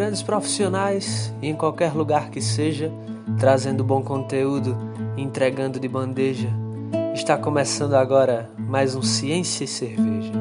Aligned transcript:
grandes 0.00 0.22
profissionais 0.22 1.30
e 1.42 1.48
em 1.48 1.54
qualquer 1.54 1.92
lugar 1.92 2.30
que 2.30 2.40
seja, 2.40 2.90
trazendo 3.38 3.84
bom 3.84 4.02
conteúdo, 4.02 4.74
entregando 5.14 5.78
de 5.78 5.86
bandeja. 5.86 6.48
Está 7.12 7.36
começando 7.36 7.92
agora 7.92 8.50
mais 8.58 8.94
um 8.94 9.02
Ciência 9.02 9.64
e 9.64 9.68
Cerveja. 9.68 10.32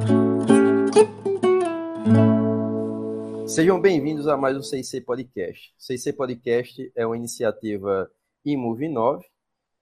Sejam 3.48 3.82
bem-vindos 3.82 4.30
a 4.30 4.38
mais 4.38 4.56
um 4.56 4.64
CIC 4.64 5.02
Podcast. 5.02 5.74
O 5.78 5.84
CIC 5.84 6.14
Podcast 6.14 6.92
é 6.96 7.06
uma 7.06 7.18
iniciativa 7.18 8.10
Imove9 8.48 9.24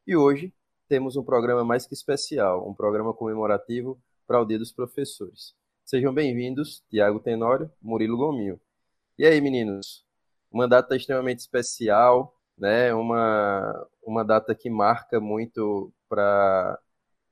e 0.08 0.16
hoje 0.16 0.52
temos 0.90 1.16
um 1.16 1.24
programa 1.24 1.64
mais 1.64 1.86
que 1.86 1.94
especial, 1.94 2.68
um 2.68 2.74
programa 2.74 3.14
comemorativo 3.14 3.96
para 4.26 4.42
o 4.42 4.46
Dia 4.46 4.58
dos 4.58 4.72
Professores. 4.72 5.54
Sejam 5.86 6.12
bem-vindos, 6.12 6.84
Tiago 6.90 7.20
Tenório, 7.20 7.70
Murilo 7.80 8.18
Gominho. 8.18 8.60
E 9.18 9.26
aí, 9.26 9.42
meninos? 9.42 10.06
Uma 10.52 10.68
data 10.68 10.96
extremamente 10.96 11.40
especial, 11.40 12.36
né? 12.58 12.94
Uma, 12.94 13.88
uma 14.04 14.24
data 14.24 14.54
que 14.56 14.70
marca 14.70 15.20
muito 15.20 15.92
para 16.08 16.80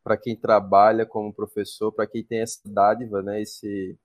para 0.03 0.17
quem 0.17 0.35
trabalha 0.35 1.05
como 1.05 1.33
professor, 1.33 1.91
para 1.91 2.07
quem 2.07 2.23
tem 2.23 2.39
essa 2.41 2.61
dádiva, 2.65 3.23
né? 3.23 3.41
Esse, 3.41 3.97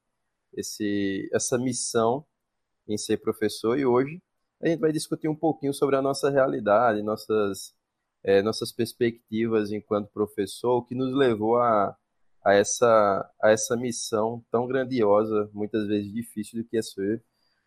esse, 0.54 1.28
essa 1.32 1.58
missão 1.58 2.26
em 2.88 2.98
ser 2.98 3.18
professor. 3.18 3.78
E 3.78 3.86
hoje 3.86 4.22
a 4.62 4.68
gente 4.68 4.80
vai 4.80 4.92
discutir 4.92 5.28
um 5.28 5.36
pouquinho 5.36 5.74
sobre 5.74 5.96
a 5.96 6.02
nossa 6.02 6.30
realidade, 6.30 7.02
nossas, 7.02 7.74
é, 8.24 8.42
nossas 8.42 8.72
perspectivas 8.72 9.72
enquanto 9.72 10.10
professor, 10.12 10.78
o 10.78 10.84
que 10.84 10.94
nos 10.94 11.14
levou 11.14 11.58
a, 11.58 11.96
a, 12.44 12.54
essa, 12.54 13.30
a 13.42 13.50
essa 13.50 13.76
missão 13.76 14.44
tão 14.50 14.66
grandiosa, 14.66 15.50
muitas 15.52 15.86
vezes 15.86 16.12
difícil, 16.12 16.62
do 16.62 16.68
que 16.68 16.78
é 16.78 16.82
ser 16.82 17.22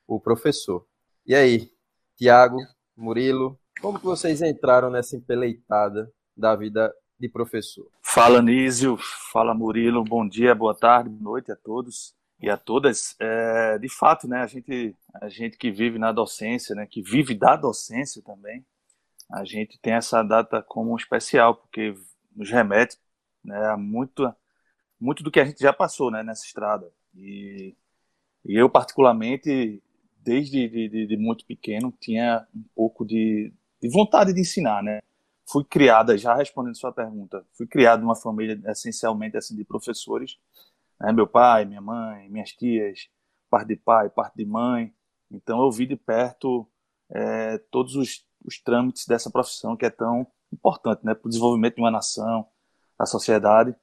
o 0.07 0.19
professor. 0.19 0.85
E 1.25 1.33
aí, 1.33 1.71
Tiago, 2.15 2.57
Murilo, 2.95 3.59
como 3.81 3.99
que 3.99 4.05
vocês 4.05 4.41
entraram 4.41 4.89
nessa 4.89 5.15
empeleitada 5.15 6.11
da 6.35 6.55
vida 6.55 6.93
de 7.19 7.29
professor? 7.29 7.87
Fala, 8.01 8.41
Nísio, 8.41 8.97
fala, 9.31 9.53
Murilo, 9.53 10.03
bom 10.03 10.27
dia, 10.27 10.53
boa 10.53 10.75
tarde, 10.75 11.09
boa 11.09 11.33
noite 11.33 11.51
a 11.51 11.55
todos 11.55 12.15
e 12.39 12.49
a 12.49 12.57
todas. 12.57 13.15
É, 13.19 13.77
de 13.77 13.89
fato, 13.89 14.27
né, 14.27 14.41
a 14.41 14.47
gente, 14.47 14.95
a 15.21 15.29
gente 15.29 15.57
que 15.57 15.71
vive 15.71 15.97
na 15.97 16.11
docência, 16.11 16.75
né, 16.75 16.85
que 16.85 17.01
vive 17.01 17.33
da 17.33 17.55
docência 17.55 18.21
também, 18.21 18.65
a 19.31 19.43
gente 19.45 19.79
tem 19.79 19.93
essa 19.93 20.21
data 20.21 20.61
como 20.61 20.95
especial, 20.95 21.55
porque 21.55 21.95
nos 22.35 22.49
remete 22.49 22.97
né, 23.43 23.67
a 23.67 23.77
muito, 23.77 24.33
muito 24.99 25.23
do 25.23 25.31
que 25.31 25.39
a 25.39 25.45
gente 25.45 25.59
já 25.59 25.73
passou 25.73 26.11
né, 26.11 26.21
nessa 26.23 26.45
estrada. 26.45 26.91
E, 27.15 27.75
e 28.45 28.55
eu, 28.55 28.69
particularmente, 28.69 29.81
desde 30.23 30.67
de, 30.67 30.89
de, 30.89 31.07
de, 31.07 31.17
muito 31.17 31.45
pequeno, 31.45 31.93
tinha 31.99 32.47
um 32.55 32.63
pouco 32.75 33.05
de, 33.05 33.53
de 33.81 33.89
vontade 33.89 34.33
de 34.33 34.41
ensinar, 34.41 34.81
né? 34.81 35.01
Fui 35.45 35.63
criada, 35.63 36.17
já 36.17 36.33
respondendo 36.33 36.77
sua 36.77 36.91
pergunta, 36.91 37.45
fui 37.53 37.67
criado 37.67 38.01
numa 38.01 38.15
família 38.15 38.59
essencialmente 38.71 39.37
assim 39.37 39.55
de 39.55 39.63
professores, 39.63 40.37
né? 40.99 41.11
Meu 41.11 41.27
pai, 41.27 41.65
minha 41.65 41.81
mãe, 41.81 42.29
minhas 42.29 42.51
tias, 42.51 43.09
parte 43.49 43.67
de 43.67 43.75
pai, 43.75 44.09
parte 44.09 44.35
de 44.37 44.45
mãe. 44.45 44.93
Então 45.29 45.61
eu 45.61 45.71
vi 45.71 45.85
de 45.85 45.95
perto 45.95 46.67
é, 47.09 47.57
todos 47.69 47.95
os, 47.95 48.25
os 48.45 48.59
trâmites 48.59 49.05
dessa 49.05 49.29
profissão 49.29 49.75
que 49.75 49.85
é 49.85 49.89
tão 49.89 50.25
importante, 50.51 51.03
né, 51.03 51.13
para 51.15 51.27
o 51.27 51.29
desenvolvimento 51.29 51.75
de 51.75 51.81
uma 51.81 51.91
nação, 51.91 52.47
da 52.97 53.05
sociedade. 53.05 53.75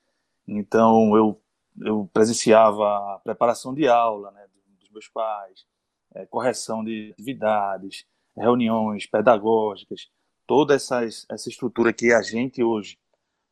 Então 0.46 1.16
eu 1.16 1.40
eu 1.82 2.08
presenciava 2.12 3.14
a 3.14 3.20
preparação 3.22 3.72
de 3.74 3.86
aula, 3.86 4.30
né, 4.32 4.46
dos 4.80 4.90
meus 4.90 5.08
pais, 5.08 5.66
é, 6.14 6.26
correção 6.26 6.84
de 6.84 7.12
atividades, 7.12 8.04
reuniões 8.36 9.06
pedagógicas, 9.06 10.08
toda 10.46 10.74
essas, 10.74 11.26
essa 11.30 11.48
estrutura 11.48 11.92
que 11.92 12.12
a 12.12 12.22
gente 12.22 12.62
hoje 12.62 12.98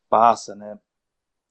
passa, 0.08 0.54
né, 0.54 0.78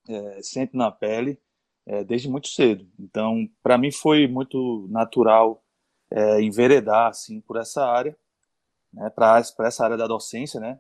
é, 0.10 0.42
sente 0.42 0.76
na 0.76 0.92
pele, 0.92 1.40
é, 1.86 2.04
desde 2.04 2.30
muito 2.30 2.48
cedo. 2.50 2.88
Então, 3.00 3.50
para 3.64 3.78
mim 3.78 3.92
foi 3.92 4.28
muito 4.28 4.88
natural 4.90 5.64
é, 6.12 6.42
enveredar 6.42 7.08
assim 7.08 7.40
por 7.42 7.58
essa 7.58 7.86
área, 7.86 8.18
né, 8.94 9.10
para 9.10 9.44
essa 9.60 9.84
área 9.84 9.98
da 9.98 10.08
docência, 10.08 10.60
né? 10.60 10.80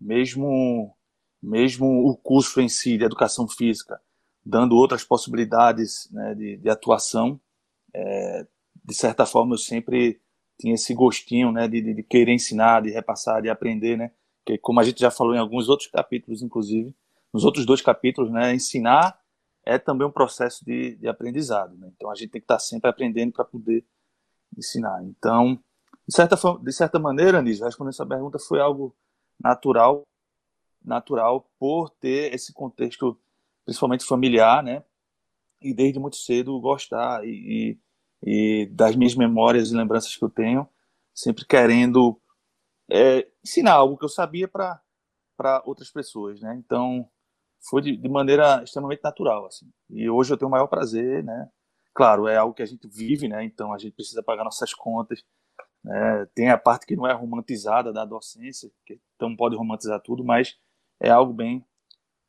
Mesmo 0.00 0.94
mesmo 1.42 1.86
o 2.08 2.16
curso 2.16 2.60
em 2.60 2.68
si 2.68 2.98
de 2.98 3.04
educação 3.04 3.46
física, 3.48 4.00
dando 4.44 4.76
outras 4.76 5.04
possibilidades 5.04 6.10
né, 6.10 6.34
de, 6.34 6.56
de, 6.56 6.68
atuação, 6.68 7.40
é, 7.94 8.46
de 8.88 8.94
certa 8.94 9.26
forma 9.26 9.52
eu 9.52 9.58
sempre 9.58 10.18
tinha 10.58 10.74
esse 10.74 10.94
gostinho, 10.94 11.52
né, 11.52 11.68
de, 11.68 11.94
de, 11.94 12.02
querer 12.02 12.32
ensinar, 12.32 12.80
de 12.80 12.90
repassar, 12.90 13.42
de 13.42 13.50
aprender, 13.50 13.98
né? 13.98 14.10
Que 14.46 14.56
como 14.56 14.80
a 14.80 14.82
gente 14.82 14.98
já 14.98 15.10
falou 15.10 15.34
em 15.34 15.38
alguns 15.38 15.68
outros 15.68 15.90
capítulos, 15.90 16.42
inclusive, 16.42 16.96
nos 17.30 17.44
outros 17.44 17.66
dois 17.66 17.82
capítulos, 17.82 18.30
né, 18.30 18.54
ensinar 18.54 19.20
é 19.62 19.78
também 19.78 20.06
um 20.06 20.10
processo 20.10 20.64
de, 20.64 20.96
de 20.96 21.06
aprendizado. 21.06 21.76
Né? 21.76 21.92
Então 21.94 22.10
a 22.10 22.14
gente 22.14 22.30
tem 22.30 22.40
que 22.40 22.46
estar 22.46 22.58
sempre 22.58 22.88
aprendendo 22.88 23.30
para 23.32 23.44
poder 23.44 23.84
ensinar. 24.56 25.04
Então, 25.04 25.62
de 26.06 26.16
certa, 26.16 26.36
de 26.62 26.72
certa 26.72 26.98
maneira, 26.98 27.42
Nísio, 27.42 27.66
respondendo 27.66 27.92
essa 27.92 28.06
pergunta, 28.06 28.38
foi 28.38 28.58
algo 28.58 28.96
natural, 29.38 30.06
natural 30.82 31.46
por 31.58 31.90
ter 31.90 32.32
esse 32.32 32.54
contexto, 32.54 33.20
principalmente 33.66 34.06
familiar, 34.06 34.62
né? 34.62 34.82
E 35.60 35.74
desde 35.74 35.98
muito 35.98 36.16
cedo 36.16 36.58
gostar 36.58 37.22
e, 37.26 37.28
e, 37.30 37.78
e 38.22 38.66
das 38.72 38.96
minhas 38.96 39.14
memórias 39.14 39.70
e 39.70 39.76
lembranças 39.76 40.16
que 40.16 40.24
eu 40.24 40.30
tenho, 40.30 40.68
sempre 41.14 41.44
querendo 41.44 42.20
é, 42.90 43.28
ensinar 43.44 43.74
algo 43.74 43.96
que 43.96 44.04
eu 44.04 44.08
sabia 44.08 44.48
para 44.48 44.82
outras 45.64 45.90
pessoas, 45.90 46.40
né? 46.40 46.54
Então, 46.56 47.08
foi 47.68 47.82
de, 47.82 47.96
de, 47.96 48.08
maneira 48.08 48.62
extremamente 48.62 49.02
natural, 49.02 49.46
assim. 49.46 49.70
E 49.90 50.08
hoje 50.08 50.32
eu 50.32 50.38
tenho 50.38 50.48
o 50.48 50.52
maior 50.52 50.66
prazer, 50.66 51.22
né? 51.24 51.48
Claro, 51.94 52.28
é 52.28 52.36
algo 52.36 52.54
que 52.54 52.62
a 52.62 52.66
gente 52.66 52.88
vive, 52.88 53.28
né? 53.28 53.44
Então 53.44 53.72
a 53.72 53.78
gente 53.78 53.94
precisa 53.94 54.22
pagar 54.22 54.44
nossas 54.44 54.72
contas. 54.72 55.24
Né? 55.82 56.26
Tem 56.34 56.50
a 56.50 56.58
parte 56.58 56.86
que 56.86 56.96
não 56.96 57.06
é 57.06 57.12
romantizada 57.12 57.92
da 57.92 58.04
docência, 58.04 58.70
que 58.86 59.00
então 59.16 59.34
pode 59.36 59.56
romantizar 59.56 60.00
tudo, 60.00 60.24
mas 60.24 60.56
é 61.00 61.10
algo 61.10 61.32
bem 61.32 61.64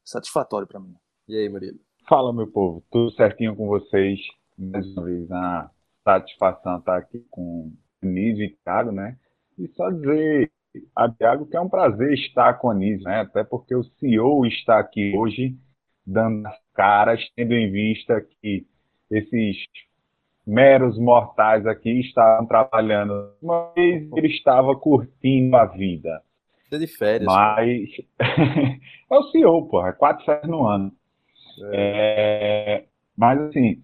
satisfatório 0.03 0.67
para 0.67 0.79
mim. 0.79 0.95
E 1.27 1.35
aí, 1.35 1.49
Murilo? 1.49 1.79
Fala, 2.07 2.33
meu 2.33 2.47
povo. 2.47 2.83
Tudo 2.91 3.11
certinho 3.11 3.55
com 3.55 3.67
vocês? 3.67 4.19
Mais 4.57 4.85
uma 4.93 5.05
vez, 5.05 5.31
a 5.31 5.71
satisfação 6.13 6.77
estar 6.79 6.97
aqui 6.97 7.23
com 7.29 7.71
o 8.01 8.05
Nísio 8.05 8.45
e 8.45 8.57
Thiago, 8.63 8.91
né? 8.91 9.17
E 9.57 9.67
só 9.69 9.89
dizer 9.89 10.51
a 10.95 11.09
Thiago 11.09 11.45
que 11.45 11.57
é 11.57 11.61
um 11.61 11.69
prazer 11.69 12.13
estar 12.13 12.53
com 12.55 12.69
a 12.69 12.73
Anísio, 12.73 13.03
né? 13.03 13.21
Até 13.21 13.43
porque 13.43 13.75
o 13.75 13.83
CEO 13.83 14.45
está 14.45 14.79
aqui 14.79 15.15
hoje 15.15 15.55
dando 16.05 16.47
as 16.47 16.57
caras, 16.73 17.21
tendo 17.35 17.53
em 17.53 17.71
vista 17.71 18.21
que 18.41 18.65
esses 19.11 19.57
meros 20.45 20.97
mortais 20.97 21.65
aqui 21.67 21.99
estavam 21.99 22.47
trabalhando, 22.47 23.33
mas 23.41 23.75
ele 23.77 24.27
estava 24.27 24.75
curtindo 24.75 25.55
a 25.55 25.65
vida. 25.65 26.21
de 26.71 26.87
férias. 26.87 27.25
Mas 27.25 27.89
é 29.11 29.15
o 29.15 29.23
CEO, 29.31 29.67
porra, 29.67 29.93
quatro 29.93 30.25
férias 30.25 30.47
no 30.47 30.65
ano. 30.65 30.91
É. 31.71 32.83
É... 32.83 32.85
Mas 33.17 33.39
assim, 33.41 33.83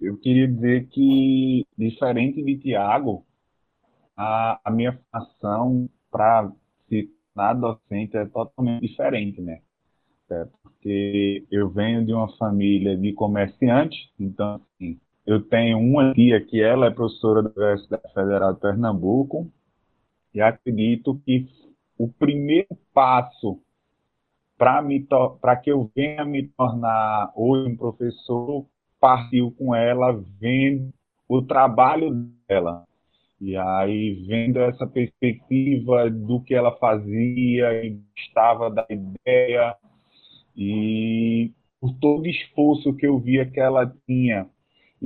eu 0.00 0.16
queria 0.16 0.48
dizer 0.48 0.88
que, 0.88 1.66
diferente 1.76 2.42
de 2.42 2.58
Tiago, 2.58 3.24
a, 4.16 4.60
a 4.64 4.70
minha 4.70 4.98
formação 5.12 5.88
para 6.10 6.50
se 6.88 7.10
tornar 7.34 7.54
docente 7.54 8.16
é 8.16 8.24
totalmente 8.26 8.86
diferente, 8.86 9.40
né? 9.40 9.60
É 10.30 10.46
porque 10.62 11.44
eu 11.50 11.68
venho 11.68 12.04
de 12.04 12.12
uma 12.12 12.28
família 12.36 12.96
de 12.96 13.12
comerciantes, 13.12 14.08
então, 14.18 14.60
assim, 14.74 14.98
eu 15.26 15.42
tenho 15.42 15.78
uma 15.78 16.14
tia 16.14 16.40
que 16.40 16.62
ela 16.62 16.86
é 16.86 16.90
professora 16.90 17.42
da 17.42 17.50
Universidade 17.50 18.14
Federal 18.14 18.54
de 18.54 18.60
Pernambuco, 18.60 19.50
e 20.32 20.40
acredito 20.40 21.20
que 21.24 21.48
o 21.98 22.08
primeiro 22.08 22.68
passo 22.94 23.60
para 24.56 25.56
que 25.56 25.70
eu 25.72 25.90
venha 25.94 26.24
me 26.24 26.46
tornar 26.48 27.32
hoje 27.34 27.70
um 27.70 27.76
professor 27.76 28.66
partiu 29.00 29.50
com 29.52 29.74
ela 29.74 30.12
vendo 30.38 30.92
o 31.28 31.42
trabalho 31.42 32.28
dela. 32.48 32.84
E 33.40 33.56
aí, 33.56 34.22
vendo 34.26 34.60
essa 34.60 34.86
perspectiva 34.86 36.10
do 36.10 36.42
que 36.42 36.54
ela 36.54 36.76
fazia 36.76 37.84
e 37.84 37.98
estava 38.14 38.70
da 38.70 38.86
ideia, 38.90 39.74
e 40.54 41.50
por 41.80 41.94
todo 41.94 42.24
o 42.24 42.28
esforço 42.28 42.94
que 42.94 43.06
eu 43.06 43.18
via 43.18 43.46
que 43.46 43.58
ela 43.58 43.90
tinha. 44.06 44.46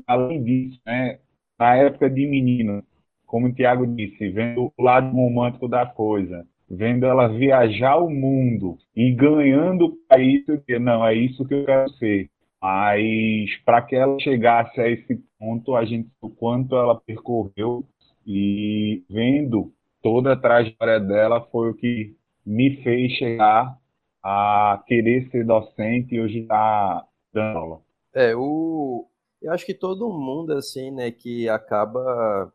Além 0.06 0.42
disso, 0.42 0.80
né, 0.84 1.20
na 1.56 1.76
época 1.76 2.10
de 2.10 2.26
menino, 2.26 2.82
como 3.24 3.46
o 3.46 3.54
Tiago 3.54 3.86
disse, 3.86 4.28
vendo 4.30 4.72
o 4.76 4.82
lado 4.82 5.14
romântico 5.14 5.68
da 5.68 5.86
coisa, 5.86 6.44
vendo 6.68 7.06
ela 7.06 7.28
viajar 7.28 7.96
o 7.98 8.10
mundo 8.10 8.76
e 8.96 9.12
ganhando 9.12 9.96
para 10.08 10.20
isso, 10.20 10.60
não, 10.80 11.06
é 11.06 11.14
isso 11.14 11.46
que 11.46 11.54
eu 11.54 11.64
quero 11.64 11.90
ser. 11.92 12.28
Mas 12.64 13.54
para 13.66 13.82
que 13.82 13.94
ela 13.94 14.18
chegasse 14.20 14.80
a 14.80 14.88
esse 14.88 15.16
ponto, 15.38 15.76
a 15.76 15.84
gente 15.84 16.10
o 16.22 16.30
quanto 16.30 16.74
ela 16.74 16.98
percorreu 16.98 17.86
E 18.26 19.04
vendo 19.10 19.74
toda 20.02 20.32
a 20.32 20.36
trajetória 20.36 20.98
dela 20.98 21.46
foi 21.52 21.70
o 21.70 21.74
que 21.74 22.16
me 22.44 22.82
fez 22.82 23.12
chegar 23.12 23.78
a 24.22 24.82
querer 24.86 25.30
ser 25.30 25.44
docente 25.44 26.14
e 26.14 26.20
hoje 26.22 26.38
estar 26.40 27.00
tá 27.02 27.08
dando 27.34 27.58
aula. 27.58 27.82
É, 28.14 28.34
o... 28.34 29.06
eu 29.42 29.52
acho 29.52 29.66
que 29.66 29.74
todo 29.74 30.08
mundo, 30.08 30.54
assim, 30.54 30.90
né, 30.90 31.10
que 31.10 31.48
acaba, 31.50 32.52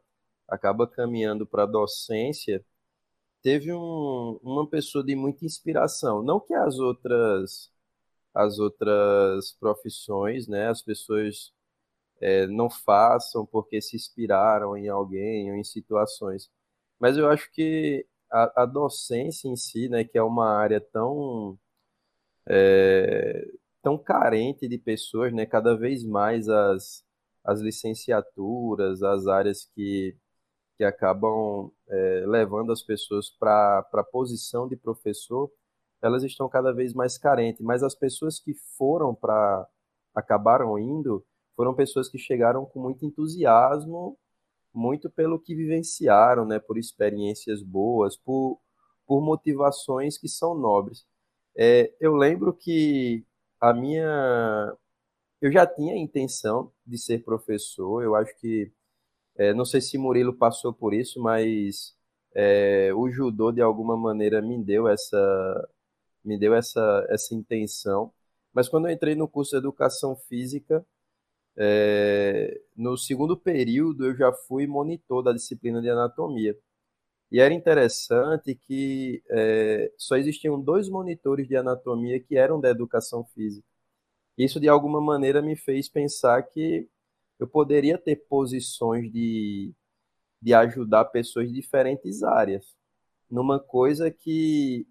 acaba 0.47 0.87
caminhando 0.87 1.45
para 1.45 1.63
a 1.63 1.67
docência, 1.67 2.65
teve 3.43 3.73
um, 3.73 4.39
uma 4.43 4.67
pessoa 4.69 5.03
de 5.03 5.15
muita 5.15 5.45
inspiração. 5.45 6.23
Não 6.23 6.39
que 6.39 6.53
as 6.53 6.79
outras, 6.79 7.71
as 8.39 8.59
outras 8.59 9.53
profissões, 9.59 10.47
né, 10.47 10.69
as 10.69 10.81
pessoas 10.81 11.53
é, 12.21 12.47
não 12.47 12.69
façam 12.69 13.45
porque 13.45 13.81
se 13.81 13.95
inspiraram 13.97 14.77
em 14.77 14.89
alguém 14.89 15.51
ou 15.51 15.57
em 15.57 15.63
situações. 15.63 16.49
Mas 16.99 17.17
eu 17.17 17.29
acho 17.29 17.51
que 17.51 18.05
a, 18.31 18.63
a 18.63 18.65
docência 18.65 19.47
em 19.49 19.55
si, 19.55 19.89
né, 19.89 20.03
que 20.03 20.17
é 20.17 20.23
uma 20.23 20.49
área 20.49 20.81
tão, 20.81 21.57
é, 22.47 23.45
tão 23.81 23.97
carente 23.97 24.67
de 24.67 24.77
pessoas, 24.77 25.33
né, 25.33 25.45
cada 25.45 25.75
vez 25.77 26.03
mais 26.03 26.49
as, 26.49 27.03
as 27.43 27.61
licenciaturas, 27.61 29.03
as 29.03 29.27
áreas 29.27 29.65
que, 29.75 30.15
que 30.77 30.83
acabam 30.83 31.71
é, 31.89 32.25
levando 32.27 32.71
as 32.71 32.83
pessoas 32.83 33.29
para 33.29 33.79
a 33.93 34.03
posição 34.03 34.67
de 34.67 34.75
professor, 34.77 35.51
elas 36.01 36.23
estão 36.23 36.49
cada 36.49 36.73
vez 36.73 36.93
mais 36.93 37.17
carentes. 37.17 37.61
Mas 37.61 37.83
as 37.83 37.95
pessoas 37.95 38.39
que 38.39 38.53
foram 38.77 39.13
para, 39.13 39.67
acabaram 40.15 40.77
indo, 40.77 41.25
foram 41.55 41.73
pessoas 41.73 42.09
que 42.09 42.17
chegaram 42.17 42.65
com 42.65 42.81
muito 42.81 43.05
entusiasmo, 43.05 44.17
muito 44.73 45.09
pelo 45.09 45.39
que 45.39 45.55
vivenciaram, 45.55 46.45
né, 46.45 46.59
por 46.59 46.77
experiências 46.77 47.61
boas, 47.61 48.15
por, 48.17 48.59
por 49.05 49.21
motivações 49.21 50.17
que 50.17 50.27
são 50.27 50.55
nobres. 50.55 51.05
É, 51.57 51.93
eu 51.99 52.15
lembro 52.15 52.53
que 52.53 53.25
a 53.59 53.73
minha. 53.73 54.73
Eu 55.41 55.51
já 55.51 55.65
tinha 55.65 55.93
a 55.93 55.97
intenção 55.97 56.71
de 56.85 56.97
ser 56.97 57.23
professor, 57.23 58.03
eu 58.03 58.15
acho 58.15 58.35
que. 58.39 58.71
É, 59.37 59.53
não 59.53 59.65
sei 59.65 59.81
se 59.81 59.97
Murilo 59.97 60.33
passou 60.33 60.73
por 60.73 60.93
isso, 60.93 61.21
mas 61.21 61.95
é, 62.35 62.91
o 62.93 63.09
judô 63.09 63.51
de 63.51 63.61
alguma 63.61 63.97
maneira 63.97 64.41
me 64.41 64.61
deu 64.63 64.87
essa 64.87 65.69
me 66.23 66.37
deu 66.37 66.53
essa, 66.53 67.05
essa 67.09 67.35
intenção. 67.35 68.13
Mas 68.53 68.67
quando 68.69 68.87
eu 68.87 68.93
entrei 68.93 69.15
no 69.15 69.27
curso 69.27 69.51
de 69.51 69.57
educação 69.57 70.15
física, 70.15 70.85
é, 71.57 72.61
no 72.75 72.97
segundo 72.97 73.37
período, 73.37 74.05
eu 74.07 74.15
já 74.15 74.31
fui 74.33 74.67
monitor 74.67 75.23
da 75.23 75.33
disciplina 75.33 75.81
de 75.81 75.89
anatomia. 75.89 76.57
E 77.31 77.39
era 77.39 77.53
interessante 77.53 78.55
que 78.55 79.23
é, 79.29 79.91
só 79.97 80.17
existiam 80.17 80.59
dois 80.61 80.89
monitores 80.89 81.47
de 81.47 81.55
anatomia 81.55 82.19
que 82.19 82.37
eram 82.37 82.59
da 82.59 82.69
educação 82.69 83.25
física. 83.35 83.67
Isso, 84.37 84.59
de 84.59 84.69
alguma 84.69 85.01
maneira, 85.01 85.41
me 85.41 85.55
fez 85.55 85.89
pensar 85.89 86.41
que 86.43 86.89
eu 87.39 87.47
poderia 87.47 87.97
ter 87.97 88.15
posições 88.27 89.11
de, 89.11 89.73
de 90.41 90.53
ajudar 90.53 91.05
pessoas 91.05 91.47
de 91.49 91.53
diferentes 91.55 92.23
áreas, 92.23 92.75
numa 93.29 93.59
coisa 93.59 94.11
que, 94.11 94.87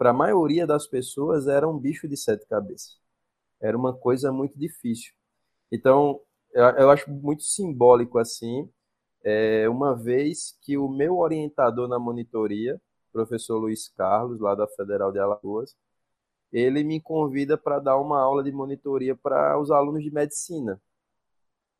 para 0.00 0.10
a 0.10 0.14
maioria 0.14 0.66
das 0.66 0.86
pessoas, 0.86 1.46
era 1.46 1.68
um 1.68 1.78
bicho 1.78 2.08
de 2.08 2.16
sete 2.16 2.46
cabeças. 2.46 2.98
Era 3.60 3.76
uma 3.76 3.94
coisa 3.94 4.32
muito 4.32 4.58
difícil. 4.58 5.12
Então, 5.70 6.18
eu, 6.54 6.64
eu 6.64 6.90
acho 6.90 7.10
muito 7.10 7.42
simbólico 7.42 8.18
assim, 8.18 8.66
é, 9.22 9.68
uma 9.68 9.94
vez 9.94 10.56
que 10.62 10.78
o 10.78 10.88
meu 10.88 11.18
orientador 11.18 11.86
na 11.86 11.98
monitoria, 11.98 12.80
professor 13.12 13.58
Luiz 13.58 13.88
Carlos, 13.90 14.40
lá 14.40 14.54
da 14.54 14.66
Federal 14.68 15.12
de 15.12 15.18
Alagoas, 15.18 15.76
ele 16.50 16.82
me 16.82 16.98
convida 16.98 17.58
para 17.58 17.78
dar 17.78 17.98
uma 17.98 18.22
aula 18.22 18.42
de 18.42 18.52
monitoria 18.52 19.14
para 19.14 19.60
os 19.60 19.70
alunos 19.70 20.02
de 20.02 20.10
medicina. 20.10 20.80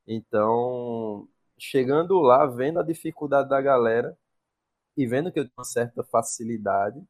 Então, 0.06 1.26
chegando 1.58 2.20
lá, 2.20 2.46
vendo 2.46 2.81
a 2.81 2.82
dificuldade 2.82 3.49
da 3.49 3.62
galera 3.62 4.14
e 4.94 5.06
vendo 5.06 5.32
que 5.32 5.40
eu 5.40 5.44
tinha 5.44 5.55
uma 5.56 5.64
certa 5.64 6.05
facilidade 6.05 7.02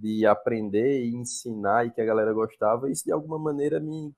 de 0.00 0.26
aprender 0.26 1.04
e 1.04 1.14
ensinar 1.14 1.86
e 1.86 1.90
que 1.90 2.00
a 2.00 2.04
galera 2.04 2.32
gostava, 2.32 2.90
isso 2.90 3.04
de 3.04 3.12
alguma 3.12 3.38
maneira 3.38 3.80
me 3.80 4.14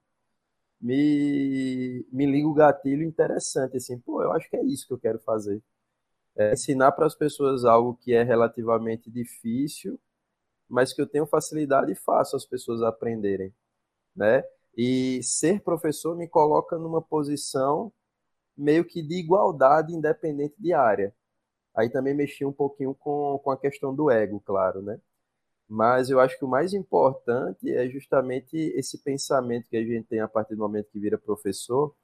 me, 0.82 2.04
me 2.12 2.26
liga 2.26 2.48
o 2.48 2.54
gatilho 2.54 3.04
interessante, 3.04 3.76
assim, 3.76 3.98
pô, 4.00 4.20
eu 4.22 4.32
acho 4.32 4.50
que 4.50 4.56
é 4.56 4.64
isso 4.64 4.86
que 4.86 4.92
eu 4.92 4.98
quero 4.98 5.20
fazer. 5.20 5.62
É 6.36 6.52
ensinar 6.54 6.92
para 6.92 7.06
as 7.06 7.14
pessoas 7.14 7.64
algo 7.64 7.96
que 7.96 8.12
é 8.14 8.22
relativamente 8.24 9.10
difícil, 9.10 10.00
mas 10.68 10.92
que 10.92 11.00
eu 11.02 11.06
tenho 11.06 11.26
facilidade 11.26 11.92
e 11.92 11.96
faço 11.96 12.36
as 12.36 12.46
pessoas 12.46 12.82
aprenderem, 12.82 13.54
né? 14.16 14.44
E 14.76 15.22
ser 15.22 15.62
professor 15.62 16.16
me 16.16 16.28
coloca 16.28 16.78
numa 16.78 17.02
posição 17.02 17.92
meio 18.56 18.84
que 18.84 19.02
de 19.02 19.16
igualdade 19.16 19.94
independente 19.94 20.54
de 20.58 20.72
área. 20.72 21.14
Aí 21.74 21.90
também 21.90 22.14
mexi 22.14 22.44
um 22.44 22.52
pouquinho 22.52 22.94
com, 22.94 23.38
com 23.44 23.50
a 23.50 23.58
questão 23.58 23.94
do 23.94 24.10
ego, 24.10 24.40
claro, 24.40 24.82
né? 24.82 25.00
Mas 25.72 26.10
eu 26.10 26.20
acho 26.20 26.38
que 26.38 26.44
o 26.44 26.48
mais 26.48 26.74
importante 26.74 27.72
é 27.74 27.88
justamente 27.88 28.54
esse 28.76 28.98
pensamento 28.98 29.70
que 29.70 29.76
a 29.78 29.82
gente 29.82 30.06
tem 30.06 30.20
a 30.20 30.28
partir 30.28 30.54
do 30.54 30.60
momento 30.60 30.90
que 30.92 31.00
vira 31.00 31.16
professor, 31.16 31.94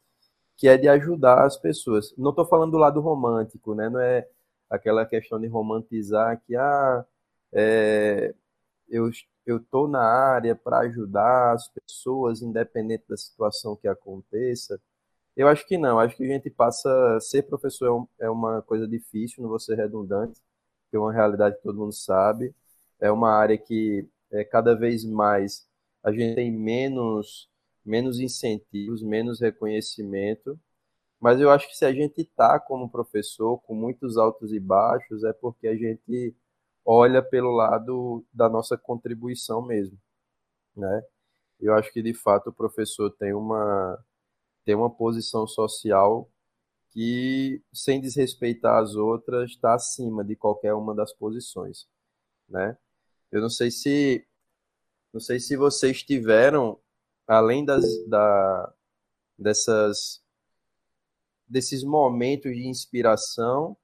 que 0.56 0.66
é 0.66 0.78
de 0.78 0.88
ajudar 0.88 1.44
as 1.44 1.58
pessoas. 1.58 2.14
Não 2.16 2.30
estou 2.30 2.46
falando 2.46 2.72
do 2.72 2.78
lado 2.78 2.98
romântico, 3.02 3.74
né? 3.74 3.90
Não 3.90 4.00
é 4.00 4.26
aquela 4.70 5.04
questão 5.04 5.38
de 5.38 5.48
romantizar 5.48 6.40
que 6.46 6.56
ah, 6.56 7.04
é, 7.52 8.34
eu 8.88 9.10
estou 9.46 9.86
na 9.86 10.02
área 10.02 10.56
para 10.56 10.78
ajudar 10.80 11.52
as 11.52 11.68
pessoas, 11.68 12.40
independente 12.40 13.04
da 13.06 13.18
situação 13.18 13.76
que 13.76 13.86
aconteça. 13.86 14.80
Eu 15.36 15.46
acho 15.48 15.66
que 15.66 15.76
não. 15.76 15.98
Acho 15.98 16.16
que 16.16 16.24
a 16.24 16.28
gente 16.28 16.48
passa 16.50 17.20
ser 17.20 17.42
professor 17.42 18.08
é, 18.18 18.26
é 18.26 18.30
uma 18.30 18.62
coisa 18.62 18.88
difícil, 18.88 19.42
não 19.42 19.50
vou 19.50 19.60
ser 19.60 19.76
redundante, 19.76 20.40
que 20.90 20.96
é 20.96 20.98
uma 20.98 21.12
realidade 21.12 21.56
que 21.56 21.62
todo 21.62 21.78
mundo 21.78 21.92
sabe 21.92 22.54
é 23.00 23.10
uma 23.10 23.30
área 23.30 23.58
que 23.58 24.08
é, 24.30 24.44
cada 24.44 24.74
vez 24.74 25.04
mais 25.04 25.66
a 26.02 26.12
gente 26.12 26.34
tem 26.34 26.50
menos, 26.52 27.48
menos 27.84 28.20
incentivos, 28.20 29.02
menos 29.02 29.40
reconhecimento, 29.40 30.58
mas 31.20 31.40
eu 31.40 31.50
acho 31.50 31.68
que 31.68 31.76
se 31.76 31.84
a 31.84 31.92
gente 31.92 32.22
está 32.22 32.58
como 32.60 32.90
professor 32.90 33.58
com 33.62 33.74
muitos 33.74 34.16
altos 34.16 34.52
e 34.52 34.60
baixos, 34.60 35.24
é 35.24 35.32
porque 35.32 35.68
a 35.68 35.76
gente 35.76 36.34
olha 36.84 37.22
pelo 37.22 37.50
lado 37.50 38.24
da 38.32 38.48
nossa 38.48 38.76
contribuição 38.78 39.62
mesmo, 39.62 39.98
né? 40.76 41.02
Eu 41.60 41.74
acho 41.74 41.92
que 41.92 42.02
de 42.02 42.14
fato 42.14 42.50
o 42.50 42.52
professor 42.52 43.10
tem 43.12 43.34
uma 43.34 43.98
tem 44.64 44.74
uma 44.74 44.90
posição 44.90 45.46
social 45.46 46.30
que, 46.90 47.62
sem 47.72 48.00
desrespeitar 48.00 48.82
as 48.82 48.94
outras, 48.96 49.50
está 49.50 49.74
acima 49.74 50.24
de 50.24 50.36
qualquer 50.36 50.74
uma 50.74 50.94
das 50.94 51.12
posições, 51.12 51.86
né? 52.48 52.76
Eu 53.30 53.40
não 53.40 53.50
sei 53.50 53.70
se 53.70 54.24
não 55.12 55.20
sei 55.20 55.40
se 55.40 55.56
vocês 55.56 56.02
tiveram 56.02 56.78
além 57.26 57.64
das 57.64 57.84
da, 58.06 58.74
dessas 59.38 60.22
desses 61.46 61.82
momentos 61.82 62.52
de 62.52 62.66
inspiração 62.66 63.76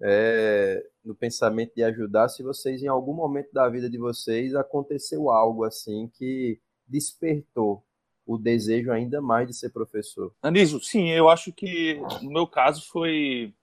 é, 0.00 0.86
no 1.04 1.14
pensamento 1.14 1.74
de 1.74 1.82
ajudar, 1.82 2.28
se 2.28 2.42
vocês 2.42 2.82
em 2.82 2.88
algum 2.88 3.14
momento 3.14 3.52
da 3.52 3.68
vida 3.68 3.88
de 3.88 3.98
vocês 3.98 4.54
aconteceu 4.54 5.30
algo 5.30 5.64
assim 5.64 6.10
que 6.14 6.60
despertou 6.86 7.84
o 8.26 8.36
desejo 8.36 8.90
ainda 8.90 9.20
mais 9.20 9.46
de 9.46 9.54
ser 9.54 9.70
professor. 9.70 10.34
Anísio, 10.42 10.82
sim, 10.82 11.10
eu 11.10 11.28
acho 11.28 11.52
que 11.52 12.00
no 12.22 12.30
meu 12.30 12.46
caso 12.46 12.86
foi 12.88 13.54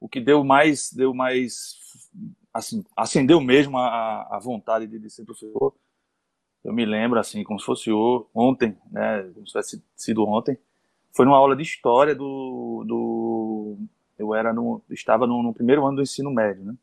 o 0.00 0.08
que 0.08 0.20
deu 0.20 0.42
mais 0.42 0.92
deu 0.92 1.14
mais 1.14 1.76
assim, 2.52 2.84
acendeu 2.96 3.40
mesmo 3.40 3.78
a, 3.78 4.36
a 4.36 4.38
vontade 4.38 4.86
de, 4.86 4.98
de, 4.98 5.10
ser 5.10 5.24
professor. 5.24 5.74
Eu 6.62 6.72
me 6.72 6.84
lembro, 6.84 7.18
assim, 7.18 7.42
como 7.42 7.58
se 7.58 7.66
fosse 7.66 7.90
ontem, 8.34 8.76
né, 8.90 9.22
como 9.34 9.46
se 9.46 9.52
tivesse 9.52 9.82
sido 9.96 10.24
ontem, 10.24 10.56
foi 11.14 11.24
numa 11.24 11.36
aula 11.36 11.56
de 11.56 11.62
história 11.62 12.14
do, 12.14 12.84
do 12.86 13.78
eu 14.18 14.34
era 14.34 14.52
no, 14.52 14.82
estava 14.90 15.26
no, 15.26 15.42
no, 15.42 15.52
primeiro 15.52 15.84
ano 15.84 15.96
do 15.96 16.02
ensino 16.02 16.30
médio, 16.30 16.64
né, 16.64 16.76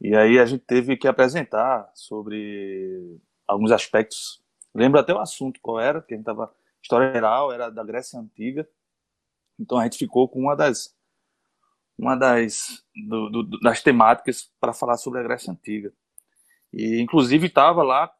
e 0.00 0.16
aí 0.16 0.38
a 0.38 0.44
gente 0.44 0.64
teve 0.64 0.96
que 0.96 1.06
apresentar 1.06 1.90
sobre 1.94 3.20
alguns 3.46 3.70
aspectos, 3.70 4.42
lembro 4.74 4.98
até 4.98 5.14
o 5.14 5.20
assunto 5.20 5.60
qual 5.62 5.78
era, 5.78 6.02
que 6.02 6.14
a 6.14 6.16
gente 6.16 6.24
estava, 6.28 6.52
história 6.82 7.12
geral, 7.12 7.52
era 7.52 7.70
da 7.70 7.84
Grécia 7.84 8.18
Antiga, 8.18 8.68
então 9.60 9.78
a 9.78 9.84
gente 9.84 9.98
ficou 9.98 10.28
com 10.28 10.40
uma 10.40 10.56
das 10.56 10.96
uma 12.02 12.16
das, 12.16 12.84
do, 13.08 13.30
do, 13.30 13.60
das 13.60 13.80
temáticas 13.80 14.50
para 14.58 14.72
falar 14.72 14.96
sobre 14.96 15.20
a 15.20 15.22
Grécia 15.22 15.52
Antiga. 15.52 15.92
E, 16.72 17.00
inclusive, 17.00 17.46
estava 17.46 17.84
lá, 17.84 18.12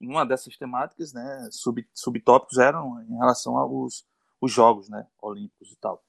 uma 0.00 0.24
dessas 0.24 0.56
temáticas, 0.56 1.12
né, 1.12 1.46
sub, 1.52 1.86
subtópicos 1.92 2.56
eram 2.56 2.98
em 3.02 3.18
relação 3.18 3.58
aos 3.58 4.06
os 4.40 4.50
Jogos 4.50 4.88
né, 4.88 5.06
Olímpicos 5.20 5.70
e 5.70 5.76
tal. 5.76 6.02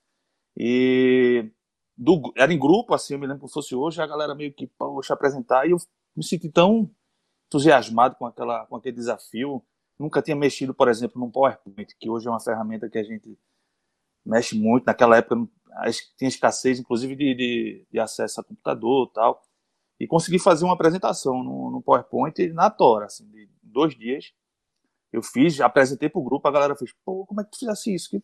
E 0.56 1.52
do, 1.98 2.32
era 2.38 2.54
em 2.54 2.58
grupo, 2.58 2.94
assim, 2.94 3.16
eu 3.16 3.20
me 3.20 3.28
lembro 3.28 3.42
como 3.42 3.52
fosse 3.52 3.76
hoje, 3.76 4.02
a 4.02 4.08
galera 4.08 4.34
meio 4.34 4.54
que, 4.54 4.66
poxa, 4.66 5.14
apresentar, 5.14 5.68
e 5.68 5.72
eu 5.72 5.78
me 6.16 6.24
senti 6.24 6.50
tão 6.50 6.90
entusiasmado 7.48 8.16
com, 8.16 8.26
aquela, 8.26 8.66
com 8.68 8.78
aquele 8.78 8.96
desafio. 8.96 9.62
Nunca 10.00 10.22
tinha 10.22 10.36
mexido, 10.36 10.74
por 10.74 10.88
exemplo, 10.88 11.20
num 11.20 11.30
PowerPoint, 11.30 11.94
que 12.00 12.10
hoje 12.10 12.26
é 12.28 12.32
uma 12.32 12.40
ferramenta 12.40 12.90
que 12.90 12.98
a 12.98 13.04
gente 13.04 13.38
mexe 14.26 14.58
muito. 14.58 14.86
Naquela 14.86 15.18
época 15.18 15.46
tinha 16.18 16.28
escassez, 16.28 16.80
inclusive, 16.80 17.16
de, 17.16 17.34
de, 17.36 17.88
de 17.92 18.00
acesso 18.00 18.42
a 18.42 18.44
computador 18.44 19.12
tal. 19.14 19.44
E 20.00 20.08
consegui 20.08 20.40
fazer 20.40 20.66
uma 20.66 20.74
apresentação 20.74 21.44
no, 21.44 21.72
no 21.72 21.82
PowerPoint 21.82 22.48
na 22.54 22.70
Tora, 22.70 23.06
assim, 23.06 23.28
de 23.30 23.50
dois 23.64 23.96
dias. 23.96 24.34
Eu 25.12 25.24
fiz, 25.24 25.60
apresentei 25.62 26.10
para 26.10 26.20
o 26.20 26.24
grupo, 26.24 26.48
a 26.48 26.52
galera 26.52 26.76
fez, 26.76 26.94
pô, 27.04 27.26
como 27.26 27.42
é 27.42 27.44
que 27.44 27.52
tu 27.52 27.60
fizesse 27.60 27.94
isso? 27.94 28.10
Que, 28.10 28.22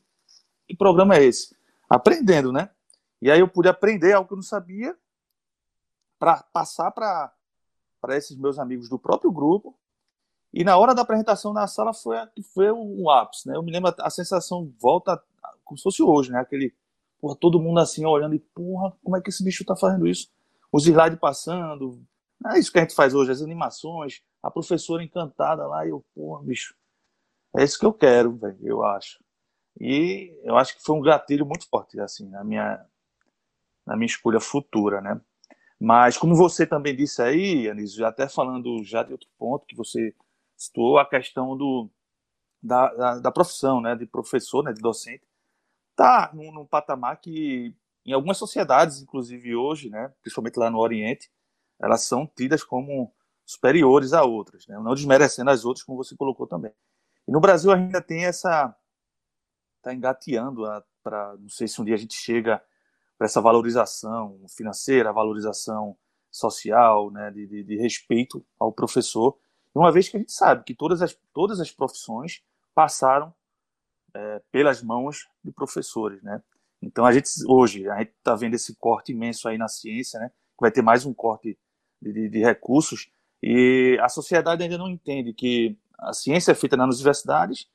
que 0.68 0.76
programa 0.76 1.16
é 1.16 1.24
esse? 1.24 1.56
Aprendendo, 1.90 2.52
né? 2.52 2.70
E 3.22 3.32
aí 3.32 3.40
eu 3.40 3.48
pude 3.48 3.70
aprender 3.70 4.14
algo 4.14 4.28
que 4.28 4.34
eu 4.34 4.38
não 4.38 4.44
sabia 4.44 4.96
para 6.20 6.44
passar 6.44 6.92
para 6.92 7.32
esses 8.10 8.38
meus 8.38 8.60
amigos 8.60 8.90
do 8.90 9.00
próprio 9.00 9.32
grupo. 9.32 9.78
E 10.54 10.64
na 10.64 10.78
hora 10.78 10.94
da 10.94 11.02
apresentação 11.02 11.52
na 11.54 11.68
sala 11.68 11.94
foi, 11.94 12.16
foi 12.54 12.72
um 12.72 13.10
ápice, 13.10 13.48
né? 13.48 13.56
Eu 13.56 13.64
me 13.64 13.72
lembro, 13.72 13.94
a 13.98 14.10
sensação 14.10 14.72
volta 14.80 15.22
como 15.64 15.78
se 15.78 15.84
fosse 15.84 16.04
hoje, 16.04 16.32
né? 16.32 16.40
Aquele, 16.40 16.76
porra, 17.24 17.38
todo 17.40 17.58
mundo 17.58 17.80
assim 17.80 18.06
olhando 18.06 18.36
e, 18.36 18.40
porra, 18.40 18.92
como 19.02 19.16
é 19.16 19.22
que 19.22 19.30
esse 19.30 19.42
bicho 19.46 19.64
tá 19.64 19.78
fazendo 19.78 20.06
isso? 20.06 20.30
Os 20.74 20.86
slides 20.86 21.18
passando, 21.18 22.04
é 22.52 22.60
isso 22.60 22.70
que 22.70 22.78
a 22.78 22.82
gente 22.82 22.94
faz 22.94 23.14
hoje, 23.14 23.32
as 23.32 23.42
animações, 23.42 24.22
a 24.42 24.52
professora 24.52 25.02
encantada 25.02 25.66
lá, 25.66 25.86
e 25.86 25.90
eu, 25.92 26.04
porra, 26.14 26.44
bicho, 26.44 26.76
é 27.56 27.64
isso 27.64 27.80
que 27.80 27.86
eu 27.86 27.94
quero, 27.94 28.36
velho, 28.36 28.58
eu 28.62 28.84
acho. 28.84 29.24
E 29.80 30.38
eu 30.44 30.58
acho 30.58 30.76
que 30.76 30.84
foi 30.84 30.98
um 30.98 31.02
gatilho 31.02 31.46
muito 31.46 31.66
forte, 31.70 31.98
assim, 31.98 32.28
na 32.28 32.44
minha, 32.44 32.86
na 33.86 33.96
minha 33.96 34.08
escolha 34.08 34.42
futura, 34.42 35.00
né? 35.00 35.22
Mas 35.80 36.18
como 36.18 36.36
você 36.36 36.68
também 36.68 36.94
disse 36.94 37.22
aí, 37.22 37.70
Anísio, 37.70 38.06
até 38.06 38.28
falando 38.28 38.84
já 38.84 39.02
de 39.02 39.14
outro 39.14 39.30
ponto 39.38 39.66
que 39.66 39.78
você 39.78 40.14
citou, 40.58 40.98
a 40.98 41.06
questão 41.10 41.56
do, 41.56 41.90
da, 42.62 42.94
da, 42.94 43.20
da 43.20 43.32
profissão, 43.32 43.80
né, 43.80 43.96
de 43.96 44.06
professor, 44.06 44.62
né, 44.62 44.74
de 44.74 44.82
docente, 44.82 45.24
tá 45.96 46.32
num, 46.34 46.52
num, 46.52 46.66
patamar 46.66 47.20
que 47.20 47.76
em 48.06 48.14
algumas 48.14 48.38
sociedades, 48.38 49.02
inclusive 49.02 49.56
hoje, 49.56 49.90
né, 49.90 50.12
principalmente 50.22 50.58
lá 50.58 50.70
no 50.70 50.80
Oriente, 50.80 51.32
elas 51.80 52.04
são 52.04 52.28
tidas 52.28 52.64
como 52.64 53.14
superiores 53.46 54.14
a 54.14 54.24
outras, 54.24 54.68
né, 54.68 54.78
não 54.80 54.94
desmerecendo 54.94 55.50
as 55.50 55.66
outras, 55.66 55.84
como 55.86 55.98
você 55.98 56.16
colocou 56.16 56.48
também. 56.48 56.72
E 57.28 57.32
no 57.32 57.40
Brasil 57.40 57.72
ainda 57.72 58.02
tem 58.02 58.26
essa 58.26 58.76
tá 59.82 59.94
engateando 59.94 60.64
para 61.04 61.36
não 61.38 61.50
sei 61.50 61.68
se 61.68 61.82
um 61.82 61.84
dia 61.84 61.96
a 61.96 61.98
gente 61.98 62.14
chega 62.14 62.64
para 63.18 63.26
essa 63.26 63.42
valorização 63.42 64.40
financeira, 64.50 65.12
valorização 65.12 65.98
social, 66.32 67.12
né, 67.12 67.30
de, 67.30 67.46
de, 67.46 67.64
de, 67.64 67.78
respeito 67.78 68.44
ao 68.58 68.72
professor, 68.72 69.38
uma 69.76 69.92
vez 69.92 70.10
que 70.10 70.18
a 70.18 70.20
gente 70.20 70.32
sabe 70.32 70.64
que 70.64 70.74
todas 70.74 71.02
as, 71.02 71.18
todas 71.34 71.60
as 71.60 71.72
profissões 71.72 72.44
passaram 72.74 73.34
é, 74.14 74.42
pelas 74.52 74.82
mãos 74.82 75.28
de 75.44 75.52
professores, 75.52 76.22
né? 76.22 76.42
Então 76.82 77.06
a 77.06 77.12
gente 77.12 77.30
hoje 77.48 77.90
a 77.90 78.00
gente 78.00 78.12
está 78.18 78.36
vendo 78.36 78.56
esse 78.56 78.76
corte 78.76 79.12
imenso 79.12 79.48
aí 79.48 79.58
na 79.58 79.68
ciência, 79.68 80.20
né? 80.20 80.32
Vai 80.60 80.72
ter 80.72 80.82
mais 80.82 81.06
um 81.06 81.14
corte 81.14 81.58
de, 82.02 82.14
de, 82.14 82.30
de 82.30 82.40
recursos 82.40 83.10
e 83.42 83.98
a 84.02 84.10
sociedade 84.10 84.64
ainda 84.64 84.78
não 84.78 84.90
entende 84.90 85.34
que 85.34 85.78
a 85.98 86.14
ciência 86.14 86.52
é 86.52 86.56
feita 86.56 86.78
nas 86.78 86.96
universidades 86.96 87.68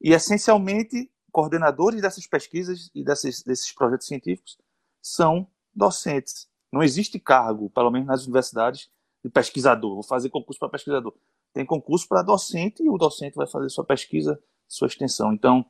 e 0.00 0.12
essencialmente 0.12 1.10
coordenadores 1.30 2.02
dessas 2.02 2.26
pesquisas 2.26 2.90
e 2.94 3.02
desses, 3.02 3.42
desses 3.42 3.72
projetos 3.72 4.06
científicos 4.06 4.58
são 5.00 5.46
docentes. 5.74 6.48
Não 6.70 6.82
existe 6.82 7.18
cargo, 7.18 7.70
pelo 7.70 7.90
menos 7.90 8.06
nas 8.06 8.24
universidades, 8.24 8.90
de 9.24 9.30
pesquisador. 9.30 9.94
Vou 9.94 10.02
fazer 10.02 10.28
concurso 10.30 10.58
para 10.58 10.68
pesquisador. 10.68 11.14
Tem 11.52 11.64
concurso 11.64 12.08
para 12.08 12.22
docente 12.22 12.82
e 12.82 12.88
o 12.88 12.98
docente 12.98 13.34
vai 13.34 13.46
fazer 13.46 13.68
sua 13.70 13.84
pesquisa, 13.84 14.40
sua 14.72 14.88
extensão. 14.88 15.32
Então, 15.32 15.64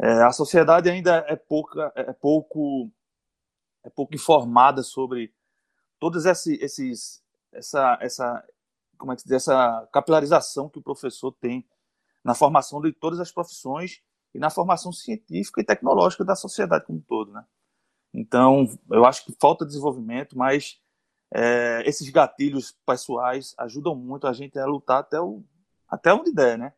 é, 0.00 0.22
a 0.24 0.32
sociedade 0.32 0.90
ainda 0.90 1.24
é, 1.28 1.36
pouca, 1.36 1.92
é 1.94 2.12
pouco 2.12 2.90
é 3.84 3.90
pouco 3.90 4.14
informada 4.14 4.82
sobre 4.82 5.32
todos 5.98 6.24
esses, 6.24 6.60
esses 6.60 7.22
essa 7.52 7.98
essa 8.00 8.44
como 8.98 9.12
é 9.12 9.16
que 9.16 9.22
diz, 9.24 9.32
essa 9.32 9.88
capilarização 9.92 10.68
que 10.68 10.78
o 10.78 10.82
professor 10.82 11.32
tem 11.32 11.66
na 12.24 12.34
formação 12.34 12.80
de 12.80 12.92
todas 12.92 13.20
as 13.20 13.32
profissões 13.32 14.00
e 14.34 14.38
na 14.38 14.50
formação 14.50 14.92
científica 14.92 15.60
e 15.60 15.64
tecnológica 15.64 16.24
da 16.24 16.36
sociedade 16.36 16.84
como 16.84 16.98
um 16.98 17.02
todo, 17.02 17.32
né? 17.32 17.44
Então, 18.14 18.66
eu 18.90 19.04
acho 19.04 19.24
que 19.24 19.34
falta 19.40 19.66
desenvolvimento, 19.66 20.36
mas 20.36 20.80
é, 21.34 21.82
esses 21.86 22.08
gatilhos 22.10 22.72
pessoais 22.86 23.54
ajudam 23.58 23.94
muito 23.94 24.26
a 24.26 24.32
gente 24.32 24.58
a 24.58 24.66
lutar 24.66 25.00
até, 25.00 25.20
o, 25.20 25.42
até 25.88 26.12
onde 26.12 26.32
der, 26.32 26.58
né? 26.58 26.74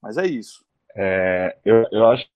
Mas 0.00 0.16
é 0.16 0.26
isso. 0.26 0.67
É, 0.96 1.58
eu, 1.64 1.84
eu 1.92 2.06
acho, 2.10 2.26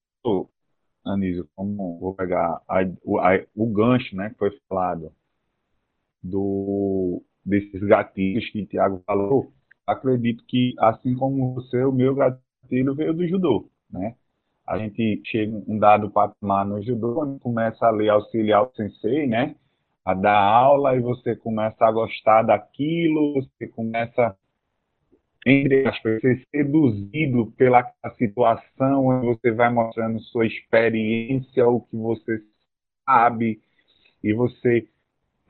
Anísio, 1.05 1.49
como 1.57 1.99
vou 1.99 2.15
pegar 2.15 2.61
a, 2.69 2.81
o, 3.05 3.19
a, 3.19 3.41
o 3.55 3.67
gancho 3.73 4.17
né, 4.17 4.31
que 4.31 4.39
foi 4.39 4.51
falado 4.69 5.13
do, 6.23 7.23
desses 7.45 7.81
gatilhos 7.83 8.49
que 8.51 8.63
o 8.63 8.67
Tiago 8.67 9.03
falou, 9.07 9.53
acredito 9.87 10.45
que, 10.47 10.75
assim 10.79 11.15
como 11.15 11.55
você, 11.55 11.83
o 11.85 11.93
meu 11.93 12.15
gatilho 12.15 12.95
veio 12.95 13.15
do 13.15 13.27
judô, 13.27 13.69
né? 13.91 14.17
a 14.67 14.79
gente 14.79 15.23
chega 15.27 15.63
um 15.67 15.79
dado 15.79 16.11
patamar 16.11 16.65
no 16.65 16.83
judô, 16.83 17.39
começa 17.41 17.87
a 17.87 17.91
ler 17.91 18.11
auxiliar 18.11 18.63
o 18.63 18.73
sensei, 18.75 19.27
né? 19.27 19.55
A 20.05 20.15
dar 20.15 20.39
aula 20.39 20.97
e 20.97 21.01
você 21.01 21.37
começa 21.37 21.85
a 21.85 21.93
gostar 21.93 22.43
daquilo, 22.43 23.35
você 23.35 23.69
começa 23.69 24.37
entre 25.45 25.87
aspas, 25.87 26.21
ser 26.21 26.47
seduzido 26.51 27.53
pela 27.57 27.85
situação, 28.17 29.23
você 29.23 29.51
vai 29.51 29.73
mostrando 29.73 30.21
sua 30.21 30.47
experiência, 30.47 31.67
o 31.67 31.81
que 31.81 31.97
você 31.97 32.41
sabe, 33.05 33.61
e 34.23 34.33
você, 34.33 34.87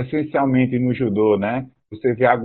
essencialmente 0.01 0.79
no 0.79 0.95
judô, 0.95 1.37
né? 1.37 1.69
Você 1.91 2.15
vê 2.15 2.25
a 2.25 2.41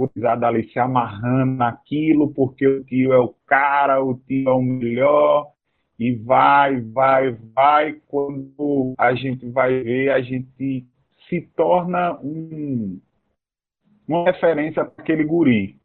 ali 0.46 0.70
se 0.72 0.78
amarrando 0.78 1.54
naquilo, 1.54 2.34
porque 2.34 2.68
o 2.68 2.84
tio 2.84 3.14
é 3.14 3.20
o 3.20 3.34
cara, 3.46 4.04
o 4.04 4.16
tio 4.16 4.50
é 4.50 4.54
o 4.54 4.62
melhor, 4.62 5.48
e 5.98 6.14
vai, 6.16 6.82
vai, 6.82 7.32
vai. 7.56 7.94
Quando 8.08 8.94
a 8.98 9.14
gente 9.16 9.50
vai 9.50 9.82
ver, 9.82 10.12
a 10.12 10.20
gente 10.20 10.86
se 11.30 11.42
torna 11.56 12.20
um, 12.22 13.00
uma 14.06 14.26
referência 14.26 14.84
para 14.84 15.02
aquele 15.02 15.24
guri. 15.24 15.77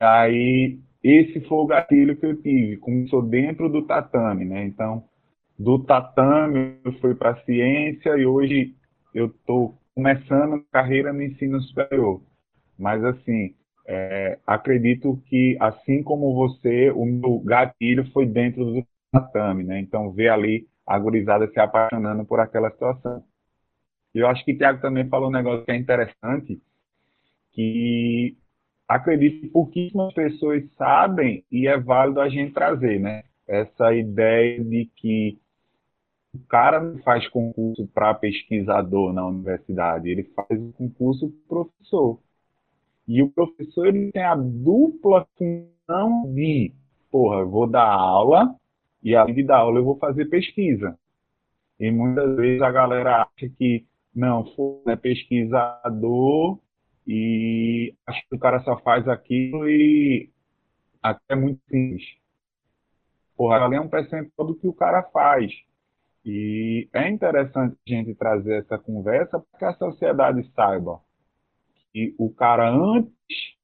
Aí, 0.00 0.78
esse 1.02 1.40
foi 1.42 1.58
o 1.58 1.66
gatilho 1.66 2.16
que 2.16 2.26
eu 2.26 2.40
tive. 2.40 2.76
Começou 2.78 3.22
dentro 3.22 3.68
do 3.68 3.82
tatame, 3.86 4.44
né? 4.44 4.64
Então, 4.64 5.04
do 5.58 5.78
tatame 5.78 6.76
eu 6.84 6.92
fui 7.00 7.14
para 7.14 7.42
ciência 7.44 8.16
e 8.16 8.26
hoje 8.26 8.74
eu 9.14 9.26
estou 9.26 9.74
começando 9.94 10.64
carreira 10.70 11.12
no 11.12 11.22
ensino 11.22 11.60
superior. 11.62 12.20
Mas, 12.78 13.02
assim, 13.04 13.54
é, 13.86 14.38
acredito 14.46 15.20
que, 15.26 15.56
assim 15.60 16.02
como 16.02 16.34
você, 16.34 16.90
o 16.90 17.06
meu 17.06 17.38
gatilho 17.40 18.10
foi 18.12 18.26
dentro 18.26 18.64
do 18.64 18.86
tatame, 19.12 19.64
né? 19.64 19.80
Então, 19.80 20.12
ver 20.12 20.28
ali 20.28 20.66
a 20.86 20.98
gurizada 20.98 21.48
se 21.48 21.58
apaixonando 21.58 22.24
por 22.24 22.40
aquela 22.40 22.70
situação. 22.70 23.24
E 24.14 24.18
eu 24.18 24.28
acho 24.28 24.44
que 24.44 24.52
o 24.52 24.58
Tiago 24.58 24.80
também 24.80 25.08
falou 25.08 25.28
um 25.28 25.32
negócio 25.32 25.64
que 25.64 25.72
é 25.72 25.76
interessante, 25.76 26.60
que 27.52 28.36
acredito 28.88 29.40
que 29.40 29.48
pouquíssimas 29.48 30.12
pessoas 30.14 30.62
sabem 30.76 31.44
e 31.50 31.66
é 31.66 31.78
válido 31.78 32.20
a 32.20 32.28
gente 32.28 32.52
trazer, 32.52 33.00
né? 33.00 33.24
Essa 33.46 33.94
ideia 33.94 34.62
de 34.62 34.90
que 34.96 35.38
o 36.34 36.38
cara 36.48 36.80
não 36.80 36.98
faz 36.98 37.26
concurso 37.28 37.86
para 37.94 38.14
pesquisador 38.14 39.12
na 39.12 39.26
universidade, 39.26 40.10
ele 40.10 40.24
faz 40.34 40.60
o 40.60 40.72
concurso 40.72 41.30
professor. 41.48 42.18
E 43.08 43.22
o 43.22 43.30
professor 43.30 43.86
ele 43.86 44.10
tem 44.12 44.22
a 44.22 44.34
dupla 44.34 45.26
função 45.36 46.32
de, 46.34 46.72
porra, 47.10 47.40
eu 47.40 47.48
vou 47.48 47.66
dar 47.66 47.88
aula 47.88 48.54
e 49.02 49.14
além 49.14 49.34
de 49.34 49.44
dar 49.44 49.58
aula 49.58 49.78
eu 49.78 49.84
vou 49.84 49.96
fazer 49.96 50.26
pesquisa. 50.26 50.98
E 51.78 51.90
muitas 51.90 52.36
vezes 52.36 52.60
a 52.62 52.70
galera 52.70 53.22
acha 53.22 53.48
que 53.56 53.86
não, 54.14 54.44
é 54.86 54.96
pesquisador 54.96 56.58
e 57.06 57.94
acho 58.06 58.28
que 58.28 58.34
o 58.34 58.38
cara 58.38 58.60
só 58.60 58.76
faz 58.78 59.06
aquilo 59.08 59.68
e 59.68 60.30
até 61.02 61.34
é 61.34 61.36
muito 61.36 61.60
simples. 61.68 62.04
Porra, 63.36 63.64
ali 63.64 63.76
é 63.76 63.80
um 63.80 63.88
percentual 63.88 64.48
do 64.48 64.56
que 64.56 64.66
o 64.66 64.72
cara 64.72 65.02
faz. 65.04 65.52
E 66.24 66.88
é 66.92 67.08
interessante 67.08 67.76
a 67.86 67.90
gente 67.90 68.14
trazer 68.14 68.62
essa 68.62 68.76
conversa 68.78 69.38
para 69.38 69.58
que 69.58 69.64
a 69.64 69.74
sociedade 69.74 70.50
saiba 70.54 71.00
que 71.92 72.14
o 72.18 72.28
cara, 72.30 72.68
antes 72.68 73.14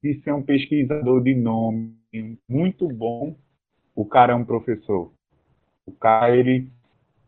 de 0.03 0.23
ser 0.23 0.33
um 0.33 0.43
pesquisador 0.43 1.23
de 1.23 1.35
nome 1.35 1.95
muito 2.49 2.89
bom, 2.89 3.37
o 3.95 4.07
cara 4.07 4.33
é 4.33 4.37
um 4.37 4.45
professor. 4.45 5.13
O 5.85 5.93
cara, 5.93 6.35
ele 6.35 6.71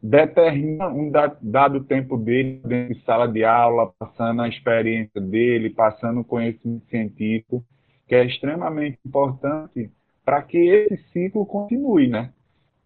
determina 0.04 0.86
um 0.88 1.10
dado 1.40 1.82
tempo 1.84 2.18
dele 2.18 2.60
dentro 2.62 2.94
de 2.94 3.04
sala 3.06 3.26
de 3.26 3.42
aula, 3.42 3.90
passando 3.98 4.42
a 4.42 4.48
experiência 4.48 5.18
dele, 5.18 5.70
passando 5.70 6.20
o 6.20 6.24
conhecimento 6.24 6.84
científico, 6.90 7.64
que 8.06 8.14
é 8.14 8.26
extremamente 8.26 8.98
importante 9.06 9.90
para 10.22 10.42
que 10.42 10.58
esse 10.58 10.98
ciclo 11.08 11.46
continue, 11.46 12.08
né? 12.08 12.30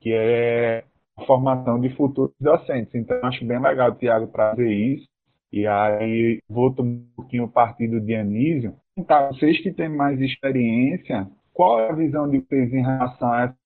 Que 0.01 0.13
é 0.13 0.85
a 1.17 1.25
formação 1.25 1.81
de 1.81 1.91
futuros 1.97 2.33
docentes. 2.41 2.95
Então, 2.95 3.19
acho 3.25 3.45
bem 3.45 3.61
legal 3.61 3.91
o 3.91 3.97
Tiago 3.97 4.29
trazer 4.29 4.71
isso. 4.71 5.09
E 5.53 5.67
aí, 5.67 6.41
vou 6.49 6.73
tomar 6.73 6.91
um 6.91 7.07
pouquinho 7.17 7.45
o 7.45 7.51
partido 7.51 8.01
de 8.01 8.15
Anísio. 8.15 8.75
Então, 8.97 9.27
vocês 9.33 9.61
que 9.61 9.73
têm 9.73 9.89
mais 9.89 10.21
experiência, 10.21 11.29
qual 11.53 11.81
é 11.81 11.91
a 11.91 11.95
visão 11.95 12.31
de 12.31 12.39
vocês 12.39 12.73
em 12.73 12.83
relação 12.83 13.33
a 13.33 13.43
essa 13.43 13.57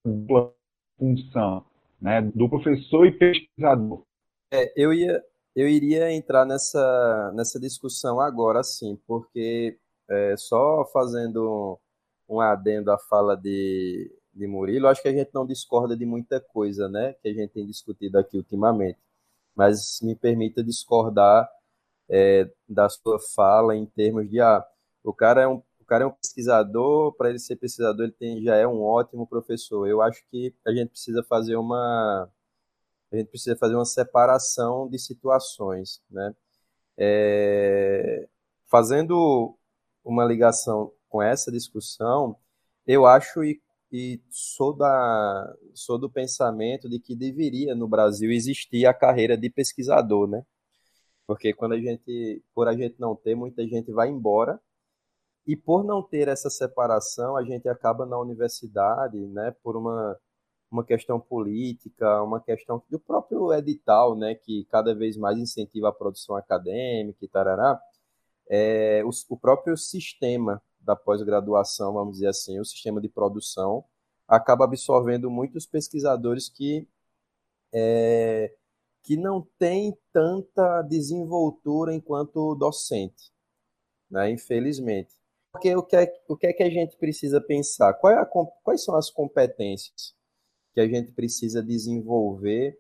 função? 0.98 1.64
Né, 2.02 2.20
do 2.20 2.48
professor 2.50 3.06
e 3.06 3.12
pesquisador. 3.12 4.02
É, 4.52 4.72
eu, 4.76 4.92
ia, 4.92 5.22
eu 5.54 5.68
iria 5.68 6.10
entrar 6.10 6.44
nessa, 6.44 7.32
nessa 7.34 7.60
discussão 7.60 8.20
agora, 8.20 8.62
sim, 8.64 9.00
porque 9.06 9.78
é, 10.10 10.36
só 10.36 10.84
fazendo 10.92 11.78
um 12.28 12.40
adendo 12.40 12.90
à 12.90 12.98
fala 12.98 13.36
de, 13.36 14.12
de 14.34 14.46
Murilo, 14.48 14.88
acho 14.88 15.00
que 15.00 15.08
a 15.08 15.12
gente 15.12 15.30
não 15.32 15.46
discorda 15.46 15.96
de 15.96 16.04
muita 16.04 16.40
coisa, 16.40 16.88
né, 16.88 17.14
que 17.22 17.28
a 17.28 17.32
gente 17.32 17.52
tem 17.52 17.64
discutido 17.64 18.18
aqui 18.18 18.36
ultimamente, 18.36 18.98
mas 19.54 20.00
me 20.02 20.16
permita 20.16 20.62
discordar 20.64 21.48
é, 22.10 22.50
da 22.68 22.88
sua 22.88 23.18
fala 23.34 23.76
em 23.76 23.86
termos 23.86 24.28
de, 24.28 24.40
ah, 24.40 24.64
o 25.04 25.14
cara 25.14 25.42
é 25.42 25.48
um 25.48 25.62
cara 25.92 26.04
é 26.04 26.06
um 26.06 26.10
pesquisador, 26.10 27.12
para 27.16 27.28
ele 27.28 27.38
ser 27.38 27.56
pesquisador, 27.56 28.04
ele 28.04 28.12
tem, 28.12 28.42
já 28.42 28.56
é 28.56 28.66
um 28.66 28.80
ótimo 28.82 29.26
professor. 29.26 29.86
Eu 29.86 30.00
acho 30.00 30.24
que 30.30 30.54
a 30.66 30.72
gente 30.72 30.88
precisa 30.88 31.22
fazer 31.22 31.56
uma 31.56 32.30
a 33.12 33.16
gente 33.16 33.28
precisa 33.28 33.54
fazer 33.56 33.74
uma 33.74 33.84
separação 33.84 34.88
de 34.88 34.98
situações, 34.98 36.00
né? 36.10 36.34
É, 36.96 38.26
fazendo 38.66 39.54
uma 40.02 40.24
ligação 40.24 40.92
com 41.10 41.22
essa 41.22 41.52
discussão, 41.52 42.36
eu 42.86 43.06
acho 43.06 43.44
e, 43.44 43.60
e 43.92 44.20
sou, 44.30 44.72
da, 44.74 45.54
sou 45.74 45.98
do 45.98 46.10
pensamento 46.10 46.88
de 46.88 46.98
que 46.98 47.14
deveria 47.14 47.74
no 47.74 47.86
Brasil 47.86 48.30
existir 48.32 48.86
a 48.86 48.94
carreira 48.94 49.36
de 49.36 49.50
pesquisador, 49.50 50.26
né? 50.26 50.42
Porque 51.26 51.52
quando 51.52 51.72
a 51.74 51.78
gente, 51.78 52.42
por 52.54 52.66
a 52.68 52.74
gente 52.74 52.96
não 52.98 53.14
ter, 53.14 53.34
muita 53.34 53.66
gente 53.68 53.92
vai 53.92 54.08
embora 54.08 54.58
e 55.46 55.56
por 55.56 55.84
não 55.84 56.02
ter 56.02 56.28
essa 56.28 56.48
separação, 56.48 57.36
a 57.36 57.44
gente 57.44 57.68
acaba 57.68 58.06
na 58.06 58.18
universidade, 58.18 59.18
né, 59.28 59.54
por 59.62 59.76
uma, 59.76 60.16
uma 60.70 60.84
questão 60.84 61.20
política, 61.20 62.22
uma 62.22 62.40
questão 62.40 62.82
do 62.88 62.98
próprio 62.98 63.52
edital, 63.52 64.16
né, 64.16 64.34
que 64.34 64.64
cada 64.70 64.94
vez 64.94 65.16
mais 65.16 65.38
incentiva 65.38 65.88
a 65.88 65.92
produção 65.92 66.36
acadêmica 66.36 67.24
e 67.24 67.28
tarará, 67.28 67.80
é, 68.48 69.02
o, 69.04 69.10
o 69.30 69.36
próprio 69.36 69.76
sistema 69.76 70.62
da 70.80 70.96
pós-graduação, 70.96 71.94
vamos 71.94 72.14
dizer 72.14 72.28
assim, 72.28 72.60
o 72.60 72.64
sistema 72.64 73.00
de 73.00 73.08
produção, 73.08 73.84
acaba 74.28 74.64
absorvendo 74.64 75.30
muitos 75.30 75.66
pesquisadores 75.66 76.48
que, 76.48 76.88
é, 77.72 78.54
que 79.02 79.16
não 79.16 79.46
têm 79.58 79.96
tanta 80.12 80.82
desenvoltura 80.82 81.92
enquanto 81.94 82.54
docente, 82.54 83.32
né, 84.10 84.30
infelizmente. 84.30 85.21
Porque 85.52 85.76
o 85.76 85.82
que, 85.82 85.96
é, 85.96 86.12
o 86.26 86.36
que 86.36 86.46
é 86.46 86.52
que 86.52 86.62
a 86.62 86.70
gente 86.70 86.96
precisa 86.96 87.40
pensar? 87.40 87.98
É 88.06 88.14
a, 88.14 88.26
quais 88.62 88.82
são 88.82 88.96
as 88.96 89.10
competências 89.10 90.14
que 90.72 90.80
a 90.80 90.88
gente 90.88 91.12
precisa 91.12 91.62
desenvolver 91.62 92.78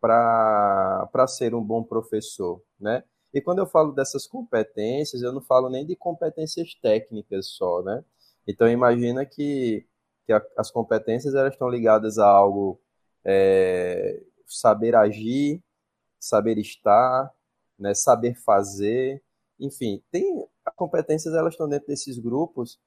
para 0.00 1.26
ser 1.28 1.54
um 1.54 1.62
bom 1.62 1.82
professor, 1.84 2.62
né? 2.80 3.04
E 3.32 3.40
quando 3.40 3.58
eu 3.58 3.66
falo 3.66 3.92
dessas 3.92 4.26
competências, 4.26 5.22
eu 5.22 5.32
não 5.32 5.42
falo 5.42 5.68
nem 5.68 5.84
de 5.84 5.96
competências 5.96 6.74
técnicas 6.76 7.48
só, 7.48 7.82
né? 7.82 8.04
Então 8.46 8.68
imagina 8.68 9.26
que, 9.26 9.86
que 10.26 10.32
a, 10.32 10.42
as 10.56 10.70
competências 10.70 11.34
elas 11.34 11.52
estão 11.54 11.68
ligadas 11.68 12.18
a 12.18 12.26
algo 12.26 12.80
é, 13.24 14.22
saber 14.46 14.94
agir, 14.94 15.62
saber 16.20 16.58
estar, 16.58 17.32
né? 17.78 17.94
Saber 17.94 18.34
fazer, 18.34 19.22
enfim, 19.58 20.02
tem 20.10 20.46
competências 20.74 21.34
elas 21.34 21.54
estão 21.54 21.68
dentro 21.68 21.88
desses 21.88 22.18
grupos 22.18 22.78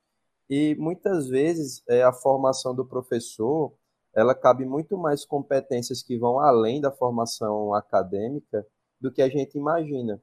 e 0.50 0.76
muitas 0.76 1.28
vezes 1.28 1.84
é, 1.88 2.04
a 2.04 2.14
formação 2.14 2.74
do 2.76 2.86
professor 2.86 3.74
ela 4.14 4.34
cabe 4.34 4.66
muito 4.66 4.98
mais 4.98 5.26
competências 5.26 6.02
que 6.02 6.18
vão 6.18 6.40
além 6.40 6.82
da 6.82 6.92
formação 6.92 7.74
acadêmica 7.74 8.66
do 9.00 9.12
que 9.12 9.22
a 9.22 9.30
gente 9.30 9.58
imagina. 9.58 10.22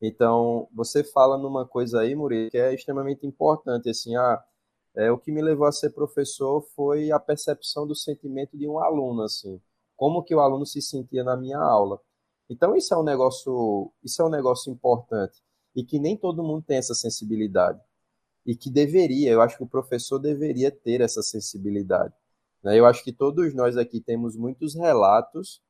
Então, 0.00 0.68
você 0.72 1.04
fala 1.04 1.38
numa 1.38 1.66
coisa 1.66 2.00
aí, 2.00 2.14
Murilo, 2.14 2.50
que 2.50 2.58
é 2.58 2.74
extremamente 2.74 3.26
importante, 3.26 3.90
assim, 3.90 4.16
ah, 4.16 4.42
é, 4.94 5.10
o 5.10 5.18
que 5.18 5.32
me 5.32 5.42
levou 5.42 5.66
a 5.66 5.72
ser 5.72 5.90
professor 5.90 6.62
foi 6.74 7.10
a 7.10 7.18
percepção 7.20 7.86
do 7.86 7.94
sentimento 7.94 8.56
de 8.56 8.68
um 8.68 8.78
aluno, 8.78 9.22
assim, 9.22 9.60
como 9.96 10.22
que 10.22 10.34
o 10.34 10.40
aluno 10.40 10.66
se 10.66 10.80
sentia 10.82 11.24
na 11.24 11.36
minha 11.36 11.58
aula. 11.58 12.00
Então, 12.48 12.76
isso 12.76 12.94
é 12.94 12.96
um 12.96 13.02
negócio, 13.02 13.92
isso 14.04 14.22
é 14.22 14.24
um 14.24 14.30
negócio 14.30 14.72
importante 14.72 15.42
e 15.76 15.84
que 15.84 16.00
nem 16.00 16.16
todo 16.16 16.42
mundo 16.42 16.64
tem 16.66 16.78
essa 16.78 16.94
sensibilidade. 16.94 17.78
E 18.46 18.56
que 18.56 18.70
deveria, 18.70 19.30
eu 19.30 19.42
acho 19.42 19.58
que 19.58 19.62
o 19.62 19.68
professor 19.68 20.18
deveria 20.18 20.70
ter 20.70 21.02
essa 21.02 21.22
sensibilidade. 21.22 22.14
Né? 22.62 22.78
Eu 22.78 22.86
acho 22.86 23.04
que 23.04 23.12
todos 23.12 23.54
nós 23.54 23.76
aqui 23.76 24.00
temos 24.00 24.34
muitos 24.34 24.74
relatos 24.74 25.60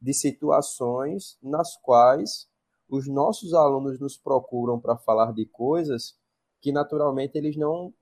de 0.00 0.12
situações 0.12 1.38
nas 1.40 1.76
quais 1.76 2.48
os 2.88 3.06
nossos 3.06 3.54
alunos 3.54 4.00
nos 4.00 4.16
procuram 4.16 4.80
para 4.80 4.96
falar 4.96 5.32
de 5.32 5.46
coisas 5.46 6.18
que 6.60 6.72
naturalmente 6.72 7.38
eles 7.38 7.56
não 7.56 7.94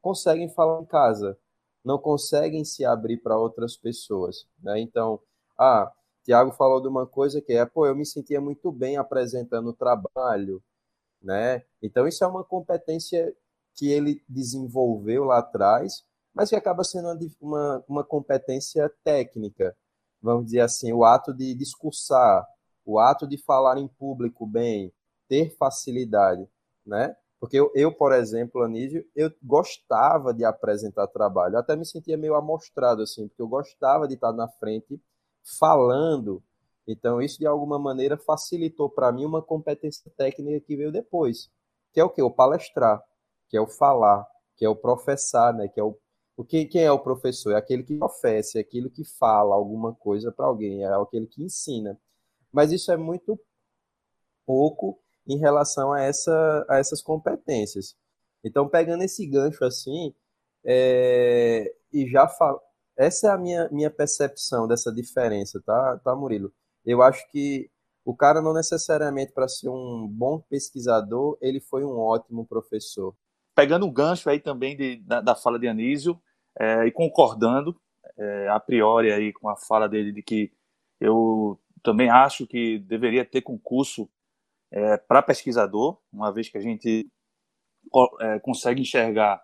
conseguem 0.00 0.48
falar 0.48 0.80
em 0.80 0.86
casa, 0.86 1.36
não 1.84 1.98
conseguem 1.98 2.64
se 2.64 2.84
abrir 2.84 3.16
para 3.16 3.36
outras 3.36 3.76
pessoas. 3.76 4.46
Né? 4.62 4.80
Então, 4.80 5.18
ah, 5.58 5.92
Tiago 6.24 6.52
falou 6.52 6.80
de 6.80 6.88
uma 6.88 7.06
coisa 7.06 7.40
que 7.40 7.52
é, 7.52 7.64
pô, 7.66 7.86
eu 7.86 7.96
me 7.96 8.06
sentia 8.06 8.40
muito 8.40 8.70
bem 8.70 8.96
apresentando 8.96 9.70
o 9.70 9.74
trabalho, 9.74 10.62
né? 11.20 11.62
Então 11.82 12.06
isso 12.06 12.24
é 12.24 12.26
uma 12.26 12.44
competência 12.44 13.34
que 13.74 13.90
ele 13.90 14.22
desenvolveu 14.28 15.24
lá 15.24 15.38
atrás, 15.38 16.04
mas 16.34 16.50
que 16.50 16.56
acaba 16.56 16.84
sendo 16.84 17.08
uma, 17.40 17.84
uma 17.88 18.04
competência 18.04 18.92
técnica, 19.04 19.76
vamos 20.20 20.46
dizer 20.46 20.60
assim, 20.60 20.92
o 20.92 21.04
ato 21.04 21.32
de 21.34 21.54
discursar, 21.54 22.46
o 22.84 22.98
ato 22.98 23.26
de 23.26 23.38
falar 23.38 23.78
em 23.78 23.88
público 23.88 24.46
bem, 24.46 24.92
ter 25.28 25.56
facilidade, 25.56 26.46
né? 26.86 27.16
Porque 27.40 27.58
eu, 27.58 27.72
eu, 27.74 27.92
por 27.92 28.12
exemplo, 28.12 28.62
Anísio, 28.62 29.04
eu 29.16 29.32
gostava 29.42 30.32
de 30.32 30.44
apresentar 30.44 31.08
trabalho, 31.08 31.56
eu 31.56 31.58
até 31.58 31.74
me 31.74 31.84
sentia 31.84 32.16
meio 32.16 32.34
amostrado, 32.36 33.02
assim, 33.02 33.26
porque 33.26 33.42
eu 33.42 33.48
gostava 33.48 34.06
de 34.06 34.14
estar 34.14 34.32
na 34.32 34.48
frente 34.48 35.00
falando. 35.42 36.42
Então, 36.86 37.20
isso 37.20 37.38
de 37.38 37.46
alguma 37.46 37.78
maneira 37.78 38.16
facilitou 38.16 38.90
para 38.90 39.12
mim 39.12 39.24
uma 39.24 39.42
competência 39.42 40.10
técnica 40.16 40.60
que 40.60 40.76
veio 40.76 40.90
depois, 40.90 41.50
que 41.92 42.00
é 42.00 42.04
o 42.04 42.10
que? 42.10 42.22
O 42.22 42.30
palestrar, 42.30 43.02
que 43.48 43.56
é 43.56 43.60
o 43.60 43.66
falar, 43.66 44.26
que 44.56 44.64
é 44.64 44.68
o 44.68 44.76
professar, 44.76 45.54
né? 45.54 45.68
Que 45.68 45.80
é 45.80 45.84
o, 45.84 45.96
o 46.36 46.44
que, 46.44 46.64
quem 46.66 46.82
é 46.82 46.92
o 46.92 46.98
professor? 46.98 47.52
É 47.52 47.56
aquele 47.56 47.82
que 47.82 47.96
professa, 47.98 48.58
é 48.58 48.62
aquele 48.62 48.90
que 48.90 49.04
fala 49.04 49.54
alguma 49.54 49.94
coisa 49.94 50.32
para 50.32 50.46
alguém, 50.46 50.84
é 50.84 50.88
aquele 50.94 51.26
que 51.26 51.42
ensina. 51.42 51.98
Mas 52.52 52.72
isso 52.72 52.90
é 52.92 52.96
muito 52.96 53.38
pouco 54.46 54.98
em 55.26 55.38
relação 55.38 55.92
a, 55.92 56.00
essa, 56.00 56.66
a 56.68 56.78
essas 56.78 57.00
competências. 57.00 57.96
Então, 58.44 58.68
pegando 58.68 59.04
esse 59.04 59.26
gancho 59.26 59.64
assim, 59.64 60.14
é, 60.64 61.72
e 61.92 62.08
já 62.08 62.28
fal 62.28 62.60
essa 62.96 63.28
é 63.28 63.30
a 63.30 63.38
minha, 63.38 63.68
minha 63.70 63.90
percepção 63.90 64.66
dessa 64.66 64.92
diferença, 64.92 65.60
tá, 65.64 65.98
tá, 66.04 66.14
Murilo? 66.14 66.52
Eu 66.84 67.02
acho 67.02 67.28
que 67.30 67.70
o 68.04 68.14
cara 68.14 68.42
não 68.42 68.52
necessariamente 68.52 69.32
para 69.32 69.48
ser 69.48 69.68
um 69.68 70.08
bom 70.08 70.40
pesquisador, 70.40 71.38
ele 71.40 71.60
foi 71.60 71.84
um 71.84 71.98
ótimo 71.98 72.46
professor. 72.46 73.14
Pegando 73.54 73.86
um 73.86 73.92
gancho 73.92 74.28
aí 74.28 74.40
também 74.40 74.76
de, 74.76 74.96
da, 74.96 75.20
da 75.20 75.34
fala 75.34 75.58
de 75.58 75.68
Anísio 75.68 76.20
é, 76.58 76.86
e 76.86 76.90
concordando 76.90 77.78
é, 78.18 78.48
a 78.48 78.58
priori 78.58 79.12
aí 79.12 79.32
com 79.32 79.48
a 79.48 79.56
fala 79.56 79.88
dele 79.88 80.12
de 80.12 80.22
que 80.22 80.52
eu 81.00 81.60
também 81.82 82.10
acho 82.10 82.46
que 82.46 82.78
deveria 82.78 83.24
ter 83.24 83.42
concurso 83.42 84.08
é, 84.70 84.96
para 84.96 85.22
pesquisador, 85.22 85.98
uma 86.12 86.32
vez 86.32 86.48
que 86.48 86.56
a 86.56 86.60
gente 86.60 87.10
é, 88.20 88.38
consegue 88.40 88.80
enxergar 88.80 89.42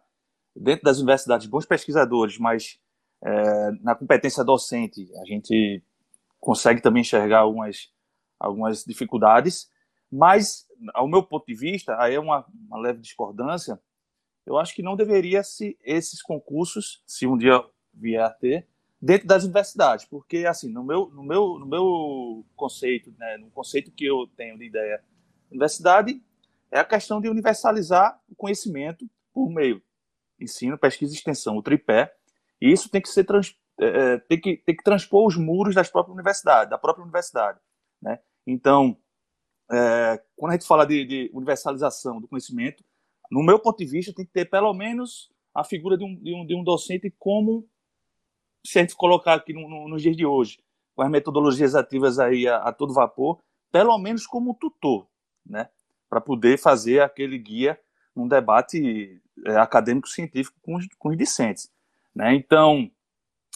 dentro 0.55 0.85
das 0.85 0.99
universidades 0.99 1.47
bons 1.47 1.67
pesquisadores, 1.67 2.39
mas 2.39 2.79
é, 3.23 3.71
na 3.83 3.95
competência 3.95 4.45
docente, 4.45 5.09
a 5.21 5.25
gente 5.25 5.83
consegue 6.41 6.81
também 6.81 7.01
enxergar 7.01 7.41
algumas, 7.41 7.91
algumas 8.39 8.85
dificuldades, 8.85 9.71
mas, 10.11 10.67
ao 10.95 11.09
meu 11.09 11.23
ponto 11.23 11.47
de 11.47 11.55
vista, 11.55 11.97
aí 12.01 12.15
é 12.15 12.21
uma, 12.21 12.47
uma 12.69 12.79
leve 12.79 13.01
discordância, 13.01 13.81
eu 14.47 14.57
acho 14.57 14.75
que 14.75 14.83
não 14.83 14.97
deveria 14.97 15.43
se 15.43 15.79
esses 15.85 16.23
concursos, 16.23 17.03
se 17.07 17.27
um 17.27 17.37
dia 17.37 17.63
vier 17.93 18.23
a 18.23 18.31
ter, 18.31 18.67
dentro 19.01 19.29
das 19.29 19.45
universidades, 19.45 20.05
porque 20.05 20.47
assim, 20.47 20.73
no 20.73 20.83
meu, 20.83 21.09
no 21.11 21.23
meu, 21.23 21.59
no 21.59 21.67
meu 21.67 22.47
conceito, 22.57 23.15
né, 23.17 23.37
no 23.37 23.51
conceito 23.51 23.93
que 23.93 24.05
eu 24.05 24.27
tenho 24.37 24.59
de 24.59 24.65
ideia, 24.65 25.03
universidade 25.51 26.21
é 26.71 26.81
a 26.81 26.85
questão 26.85 27.21
de 27.21 27.29
universalizar 27.29 28.21
o 28.29 28.35
conhecimento 28.35 29.09
por 29.33 29.49
meio 29.51 29.83
ensino, 30.41 30.79
pesquisa 30.79 31.13
e 31.13 31.17
extensão, 31.17 31.57
o 31.57 31.63
tripé, 31.63 32.15
e 32.61 32.73
isso 32.73 32.91
tem 32.91 33.01
que 33.01 33.09
ser 33.09 33.25
trans, 33.25 33.57
é, 33.81 33.87
é, 33.87 34.19
tem, 34.19 34.41
que, 34.41 34.57
tem 34.57 34.77
que 34.77 34.83
transpor 34.83 35.27
os 35.27 35.37
muros 35.37 35.75
das 35.75 35.89
próprias 35.89 36.15
universidades, 36.15 36.71
da 36.71 36.79
própria 36.79 37.03
universidade, 37.03 37.61
né? 38.03 38.19
Então, 38.47 38.97
é, 39.71 40.23
quando 40.37 40.51
a 40.51 40.55
gente 40.55 40.67
fala 40.67 40.87
de, 40.87 41.05
de, 41.05 41.31
universalização 41.33 42.21
do 42.21 42.27
conhecimento, 42.27 42.83
no 43.31 43.43
meu 43.43 43.59
ponto 43.59 43.79
de 43.79 43.87
vista, 43.87 44.13
tem 44.13 44.25
que 44.25 44.33
ter 44.33 44.47
pelo 44.47 44.73
menos 44.73 45.31
a 45.55 45.63
figura 45.63 45.97
de 45.97 46.05
um, 46.05 46.17
de 46.17 46.35
um, 46.35 46.47
de 46.47 46.55
um 46.55 46.65
docente 46.65 47.15
como 47.19 47.69
se 48.65 48.79
a 48.79 48.83
gente 48.83 48.97
colocar 48.97 49.35
aqui 49.35 49.53
no, 49.53 49.69
no, 49.69 49.89
nos 49.89 50.03
dias 50.03 50.17
de 50.17 50.27
hoje, 50.27 50.59
com 50.95 51.03
as 51.03 51.11
metodologias 51.11 51.75
ativas 51.75 52.19
aí 52.19 52.49
a, 52.49 52.57
a 52.57 52.73
todo 52.73 52.95
vapor, 52.95 53.41
pelo 53.71 53.97
menos 53.99 54.27
como 54.27 54.55
tutor, 54.55 55.07
né? 55.47 55.69
Para 56.09 56.21
poder 56.21 56.59
fazer 56.59 57.03
aquele 57.03 57.39
guia 57.39 57.79
num 58.17 58.27
debate 58.27 59.21
é, 59.47 59.57
acadêmico-científico 59.57 60.59
com 60.63 60.79
com 60.99 61.11
os 61.11 61.17
discentes. 61.17 61.71
Né? 62.15 62.35
Então, 62.35 62.91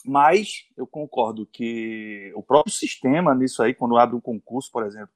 mas 0.05 0.67
eu 0.77 0.87
concordo 0.87 1.47
que 1.47 2.33
o 2.35 2.43
próprio 2.43 2.73
sistema 2.73 3.35
nisso 3.35 3.63
aí, 3.63 3.75
quando 3.75 3.97
abre 3.97 4.17
um 4.17 4.21
concurso, 4.21 4.71
por 4.71 4.85
exemplo, 4.85 5.15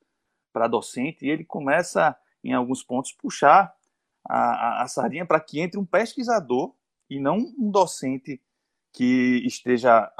para 0.52 0.68
docente, 0.68 1.26
ele 1.26 1.44
começa, 1.44 2.16
em 2.42 2.52
alguns 2.52 2.82
pontos, 2.82 3.12
puxar 3.12 3.74
a, 4.28 4.38
a, 4.38 4.82
a 4.82 4.88
sardinha 4.88 5.26
para 5.26 5.40
que 5.40 5.60
entre 5.60 5.78
um 5.78 5.84
pesquisador 5.84 6.74
e 7.10 7.20
não 7.20 7.36
um 7.36 7.70
docente 7.70 8.40
que 8.92 9.42
esteja 9.44 10.10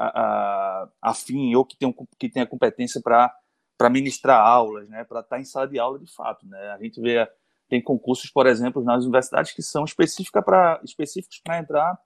afim 1.01 1.55
ou 1.55 1.65
que 1.65 1.79
tenha, 1.79 1.95
que 2.19 2.29
tenha 2.29 2.47
competência 2.47 3.01
para 3.03 3.91
ministrar 3.91 4.39
aulas, 4.39 4.89
né, 4.89 5.03
para 5.05 5.21
estar 5.21 5.37
tá 5.37 5.41
em 5.41 5.45
sala 5.45 5.67
de 5.67 5.79
aula 5.79 5.99
de 5.99 6.13
fato. 6.13 6.47
Né? 6.47 6.59
A 6.73 6.79
gente 6.79 7.01
vê 7.01 7.27
tem 7.69 7.83
concursos, 7.83 8.31
por 8.31 8.47
exemplo, 8.47 8.85
nas 8.85 9.03
universidades 9.03 9.53
que 9.53 9.63
são 9.63 9.85
específica 9.85 10.41
pra, 10.41 10.81
específicos 10.85 11.41
para 11.43 11.59
entrar 11.59 11.99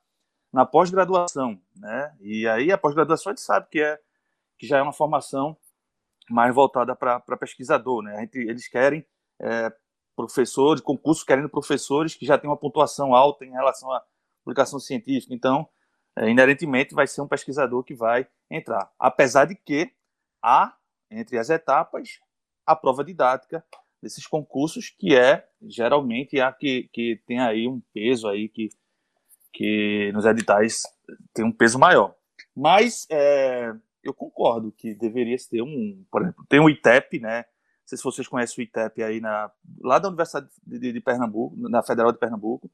na 0.52 0.66
pós-graduação, 0.66 1.60
né? 1.76 2.14
E 2.20 2.46
aí 2.48 2.72
a 2.72 2.78
pós-graduação 2.78 3.30
a 3.30 3.34
gente 3.34 3.44
sabe 3.44 3.68
que 3.70 3.80
é 3.80 3.98
que 4.58 4.66
já 4.66 4.78
é 4.78 4.82
uma 4.82 4.92
formação 4.92 5.56
mais 6.28 6.54
voltada 6.54 6.94
para 6.94 7.36
pesquisador, 7.38 8.02
né? 8.02 8.20
Gente, 8.20 8.38
eles 8.38 8.68
querem 8.68 9.06
é, 9.40 9.72
professores, 10.14 10.82
concursos 10.82 11.24
querendo 11.24 11.48
professores 11.48 12.14
que 12.14 12.26
já 12.26 12.36
têm 12.36 12.50
uma 12.50 12.56
pontuação 12.56 13.14
alta 13.14 13.44
em 13.44 13.50
relação 13.50 13.90
à 13.90 14.04
publicação 14.44 14.78
científica. 14.78 15.34
Então, 15.34 15.68
é, 16.16 16.28
inerentemente 16.28 16.94
vai 16.94 17.06
ser 17.06 17.22
um 17.22 17.28
pesquisador 17.28 17.82
que 17.82 17.94
vai 17.94 18.26
entrar. 18.50 18.90
Apesar 18.98 19.46
de 19.46 19.54
que 19.54 19.92
há 20.42 20.74
entre 21.10 21.38
as 21.38 21.50
etapas 21.50 22.20
a 22.66 22.76
prova 22.76 23.02
didática 23.02 23.64
desses 24.02 24.26
concursos, 24.26 24.90
que 24.90 25.16
é 25.16 25.46
geralmente 25.62 26.40
a 26.40 26.52
que, 26.52 26.88
que 26.92 27.20
tem 27.26 27.40
aí 27.40 27.66
um 27.66 27.80
peso 27.92 28.28
aí 28.28 28.48
que, 28.48 28.68
que 29.52 30.10
nos 30.12 30.24
editais 30.24 30.82
tem 31.34 31.44
um 31.44 31.52
peso 31.52 31.78
maior. 31.78 32.14
Mas 32.54 33.06
é, 33.10 33.72
eu 34.02 34.14
concordo 34.14 34.72
que 34.72 34.94
deveria 34.94 35.36
ter 35.50 35.62
um, 35.62 36.04
por 36.10 36.22
exemplo, 36.22 36.44
tem 36.48 36.60
o 36.60 36.68
ITEP, 36.68 37.20
né? 37.20 37.38
Não 37.38 37.86
sei 37.86 37.98
se 37.98 38.04
vocês 38.04 38.28
conhecem 38.28 38.62
o 38.62 38.66
ITEP 38.66 39.02
aí 39.02 39.20
na, 39.20 39.50
lá 39.80 39.98
da 39.98 40.08
Universidade 40.08 40.48
de, 40.64 40.92
de 40.92 41.00
Pernambuco, 41.00 41.56
na 41.56 41.82
Federal 41.82 42.12
de 42.12 42.18
Pernambuco, 42.18 42.70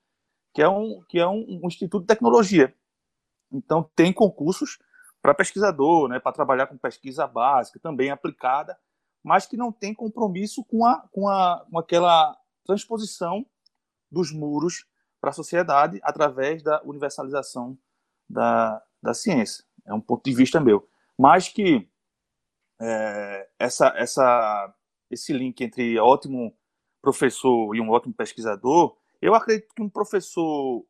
que 0.55 0.63
é 0.63 0.69
um, 0.69 1.03
que 1.09 1.19
é 1.19 1.27
um, 1.27 1.61
um 1.63 1.67
instituto 1.67 2.03
de 2.03 2.07
tecnologia. 2.07 2.75
Então 3.53 3.89
tem 3.95 4.13
concursos 4.13 4.79
para 5.23 5.35
pesquisador, 5.35 6.09
né, 6.09 6.21
para 6.21 6.33
trabalhar 6.33 6.67
com 6.67 6.77
pesquisa 6.77 7.27
básica, 7.27 7.81
também 7.81 8.11
aplicada, 8.11 8.79
mas 9.25 9.47
que 9.47 9.57
não 9.57 9.73
tem 9.73 9.93
compromisso 9.93 10.65
com, 10.65 10.85
a, 10.85 11.01
com, 11.11 11.29
a, 11.29 11.67
com 11.69 11.79
aquela 11.79 12.37
transposição 12.65 13.45
dos 14.11 14.33
muros 14.33 14.87
para 15.27 15.31
a 15.33 15.35
sociedade 15.35 15.99
através 16.05 16.63
da 16.63 16.81
universalização 16.85 17.77
da, 18.31 18.81
da 19.03 19.13
ciência. 19.13 19.65
É 19.85 19.93
um 19.93 20.01
ponto 20.01 20.23
de 20.23 20.33
vista 20.33 20.61
meu. 20.61 20.89
Mas 21.19 21.49
que 21.49 21.89
é, 22.81 23.49
essa, 23.59 23.93
essa, 23.97 24.73
esse 25.11 25.33
link 25.33 25.61
entre 25.65 25.99
ótimo 25.99 26.57
professor 27.03 27.75
e 27.75 27.81
um 27.81 27.91
ótimo 27.91 28.15
pesquisador, 28.15 28.97
eu 29.21 29.35
acredito 29.35 29.75
que 29.75 29.83
um 29.83 29.89
professor, 29.89 30.87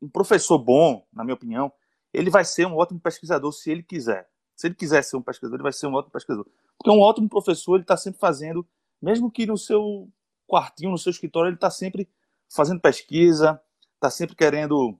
um 0.00 0.08
professor 0.08 0.56
bom, 0.56 1.04
na 1.12 1.24
minha 1.24 1.34
opinião, 1.34 1.72
ele 2.12 2.30
vai 2.30 2.44
ser 2.44 2.68
um 2.68 2.76
ótimo 2.76 3.00
pesquisador 3.00 3.50
se 3.50 3.72
ele 3.72 3.82
quiser. 3.82 4.30
Se 4.54 4.68
ele 4.68 4.76
quiser 4.76 5.02
ser 5.02 5.16
um 5.16 5.22
pesquisador, 5.22 5.56
ele 5.56 5.64
vai 5.64 5.72
ser 5.72 5.88
um 5.88 5.94
ótimo 5.94 6.12
pesquisador. 6.12 6.46
Porque 6.78 6.96
um 6.96 7.00
ótimo 7.00 7.28
professor, 7.28 7.74
ele 7.74 7.82
está 7.82 7.96
sempre 7.96 8.20
fazendo, 8.20 8.64
mesmo 9.02 9.32
que 9.32 9.44
no 9.46 9.58
seu 9.58 10.08
quartinho, 10.46 10.92
no 10.92 10.98
seu 10.98 11.10
escritório, 11.10 11.48
ele 11.48 11.56
está 11.56 11.70
sempre 11.70 12.08
fazendo 12.48 12.80
pesquisa, 12.80 13.60
está 14.04 14.10
sempre 14.10 14.36
querendo 14.36 14.98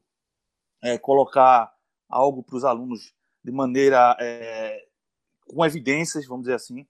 é, 0.83 0.97
colocar 0.97 1.75
algo 2.09 2.43
para 2.43 2.57
os 2.57 2.65
alunos 2.65 3.15
de 3.43 3.53
maneira 3.53 4.17
é, 4.19 4.87
com 5.47 5.65
evidências, 5.65 6.27
vamos 6.27 6.45
dizer 6.45 6.55
assim. 6.55 6.87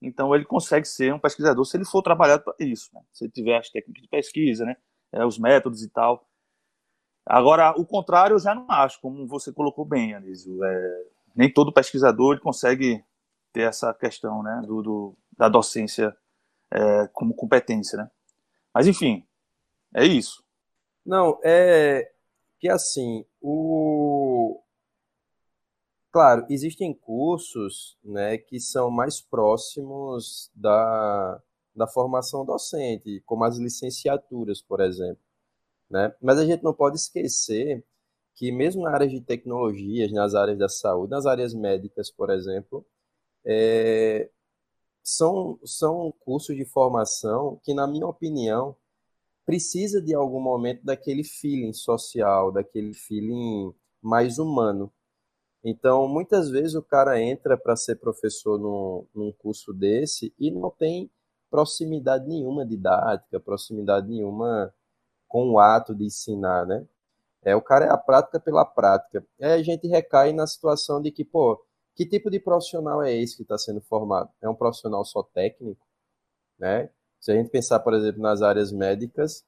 Então 0.00 0.34
ele 0.34 0.44
consegue 0.44 0.86
ser 0.86 1.12
um 1.12 1.18
pesquisador 1.18 1.64
se 1.64 1.76
ele 1.76 1.84
for 1.84 2.02
trabalhado 2.02 2.44
para 2.44 2.54
isso, 2.60 2.90
né? 2.94 3.00
se 3.12 3.24
ele 3.24 3.32
tiver 3.32 3.58
as 3.58 3.68
técnicas 3.68 4.02
de 4.02 4.08
pesquisa, 4.08 4.64
né? 4.64 4.76
É, 5.12 5.24
os 5.24 5.38
métodos 5.38 5.82
e 5.82 5.88
tal. 5.88 6.28
Agora, 7.24 7.72
o 7.72 7.84
contrário 7.84 8.34
eu 8.34 8.38
já 8.38 8.54
não 8.54 8.70
acho, 8.70 9.00
como 9.00 9.26
você 9.26 9.52
colocou 9.52 9.84
bem, 9.84 10.14
Anísio. 10.14 10.62
É, 10.62 11.04
nem 11.34 11.52
todo 11.52 11.72
pesquisador 11.72 12.38
consegue 12.40 13.04
ter 13.52 13.62
essa 13.62 13.92
questão 13.92 14.42
né, 14.42 14.62
do, 14.64 14.82
do 14.82 15.16
da 15.36 15.48
docência 15.48 16.16
é, 16.70 17.08
como 17.08 17.34
competência. 17.34 17.98
Né? 17.98 18.10
Mas, 18.72 18.86
enfim, 18.86 19.26
é 19.94 20.04
isso. 20.04 20.45
Não, 21.06 21.38
é 21.44 22.12
que 22.58 22.68
assim, 22.68 23.24
o. 23.40 24.60
Claro, 26.12 26.46
existem 26.48 26.94
cursos 26.94 27.96
né, 28.02 28.38
que 28.38 28.58
são 28.58 28.90
mais 28.90 29.20
próximos 29.20 30.50
da, 30.54 31.42
da 31.74 31.86
formação 31.86 32.44
docente, 32.44 33.22
como 33.26 33.44
as 33.44 33.58
licenciaturas, 33.58 34.62
por 34.62 34.80
exemplo. 34.80 35.22
Né? 35.90 36.14
Mas 36.22 36.38
a 36.38 36.46
gente 36.46 36.62
não 36.64 36.74
pode 36.74 36.96
esquecer 36.98 37.84
que 38.34 38.52
mesmo 38.52 38.82
na 38.84 38.92
área 38.92 39.08
de 39.08 39.20
tecnologias, 39.20 40.12
nas 40.12 40.34
áreas 40.34 40.58
da 40.58 40.68
saúde, 40.68 41.10
nas 41.10 41.26
áreas 41.26 41.54
médicas, 41.54 42.10
por 42.10 42.30
exemplo, 42.30 42.86
é, 43.44 44.30
são, 45.02 45.58
são 45.64 46.12
cursos 46.20 46.56
de 46.56 46.64
formação 46.64 47.60
que, 47.64 47.74
na 47.74 47.86
minha 47.86 48.06
opinião, 48.06 48.76
precisa 49.46 50.02
de 50.02 50.14
algum 50.14 50.40
momento 50.40 50.84
daquele 50.84 51.24
feeling 51.24 51.72
social, 51.72 52.52
daquele 52.52 52.92
feeling 52.92 53.72
mais 54.02 54.38
humano. 54.38 54.92
Então, 55.64 56.08
muitas 56.08 56.50
vezes 56.50 56.74
o 56.74 56.82
cara 56.82 57.20
entra 57.20 57.56
para 57.56 57.76
ser 57.76 57.96
professor 57.96 58.58
num, 58.58 59.06
num 59.14 59.32
curso 59.32 59.72
desse 59.72 60.34
e 60.38 60.50
não 60.50 60.70
tem 60.70 61.10
proximidade 61.50 62.28
nenhuma 62.28 62.66
didática, 62.66 63.40
proximidade 63.40 64.08
nenhuma 64.08 64.74
com 65.28 65.50
o 65.52 65.58
ato 65.58 65.94
de 65.94 66.04
ensinar, 66.04 66.66
né? 66.66 66.86
É, 67.42 67.54
o 67.54 67.62
cara 67.62 67.86
é 67.86 67.90
a 67.90 67.96
prática 67.96 68.40
pela 68.40 68.64
prática. 68.64 69.24
Aí 69.40 69.52
a 69.52 69.62
gente 69.62 69.86
recai 69.86 70.32
na 70.32 70.46
situação 70.46 71.00
de 71.00 71.12
que, 71.12 71.24
pô, 71.24 71.64
que 71.94 72.04
tipo 72.06 72.30
de 72.30 72.40
profissional 72.40 73.02
é 73.02 73.14
esse 73.14 73.36
que 73.36 73.42
está 73.42 73.56
sendo 73.56 73.80
formado? 73.80 74.30
É 74.42 74.48
um 74.48 74.54
profissional 74.54 75.04
só 75.04 75.22
técnico? 75.22 75.86
Né? 76.58 76.90
Se 77.26 77.32
a 77.32 77.34
gente 77.34 77.50
pensar, 77.50 77.80
por 77.80 77.92
exemplo, 77.92 78.22
nas 78.22 78.40
áreas 78.40 78.70
médicas, 78.70 79.44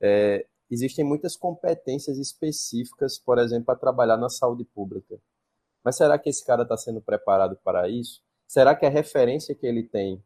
é, 0.00 0.44
existem 0.68 1.04
muitas 1.04 1.36
competências 1.36 2.18
específicas, 2.18 3.16
por 3.16 3.38
exemplo, 3.38 3.66
para 3.66 3.78
trabalhar 3.78 4.16
na 4.16 4.28
saúde 4.28 4.64
pública. 4.64 5.16
Mas 5.84 5.96
será 5.96 6.18
que 6.18 6.28
esse 6.28 6.44
cara 6.44 6.64
está 6.64 6.76
sendo 6.76 7.00
preparado 7.00 7.56
para 7.62 7.88
isso? 7.88 8.20
Será 8.44 8.74
que 8.74 8.84
a 8.84 8.88
referência 8.88 9.54
que 9.54 9.64
ele 9.64 9.84
tem 9.84 10.20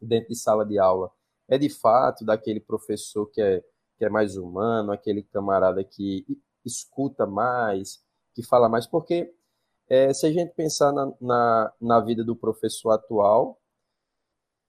dentro 0.00 0.28
de 0.28 0.36
sala 0.36 0.64
de 0.64 0.78
aula 0.78 1.10
é 1.48 1.58
de 1.58 1.68
fato 1.68 2.24
daquele 2.24 2.60
professor 2.60 3.26
que 3.26 3.42
é 3.42 3.64
que 3.98 4.04
é 4.04 4.08
mais 4.08 4.36
humano, 4.36 4.92
aquele 4.92 5.24
camarada 5.24 5.82
que 5.82 6.24
escuta 6.64 7.26
mais, 7.26 8.00
que 8.32 8.44
fala 8.44 8.68
mais, 8.68 8.86
porque 8.86 9.34
é, 9.88 10.14
se 10.14 10.24
a 10.24 10.32
gente 10.32 10.54
pensar 10.54 10.92
na, 10.92 11.12
na, 11.20 11.72
na, 11.80 12.00
vida 12.00 12.22
do 12.22 12.36
professor 12.36 12.92
atual, 12.92 13.60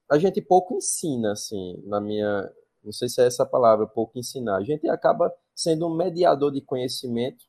a 0.09 0.17
gente 0.17 0.41
pouco 0.41 0.75
ensina, 0.75 1.31
assim, 1.31 1.81
na 1.85 1.99
minha, 1.99 2.51
não 2.83 2.91
sei 2.91 3.09
se 3.09 3.21
é 3.21 3.25
essa 3.25 3.45
palavra, 3.45 3.87
pouco 3.87 4.17
ensinar. 4.19 4.57
A 4.57 4.63
gente 4.63 4.87
acaba 4.87 5.33
sendo 5.55 5.87
um 5.87 5.95
mediador 5.95 6.51
de 6.51 6.61
conhecimento 6.61 7.45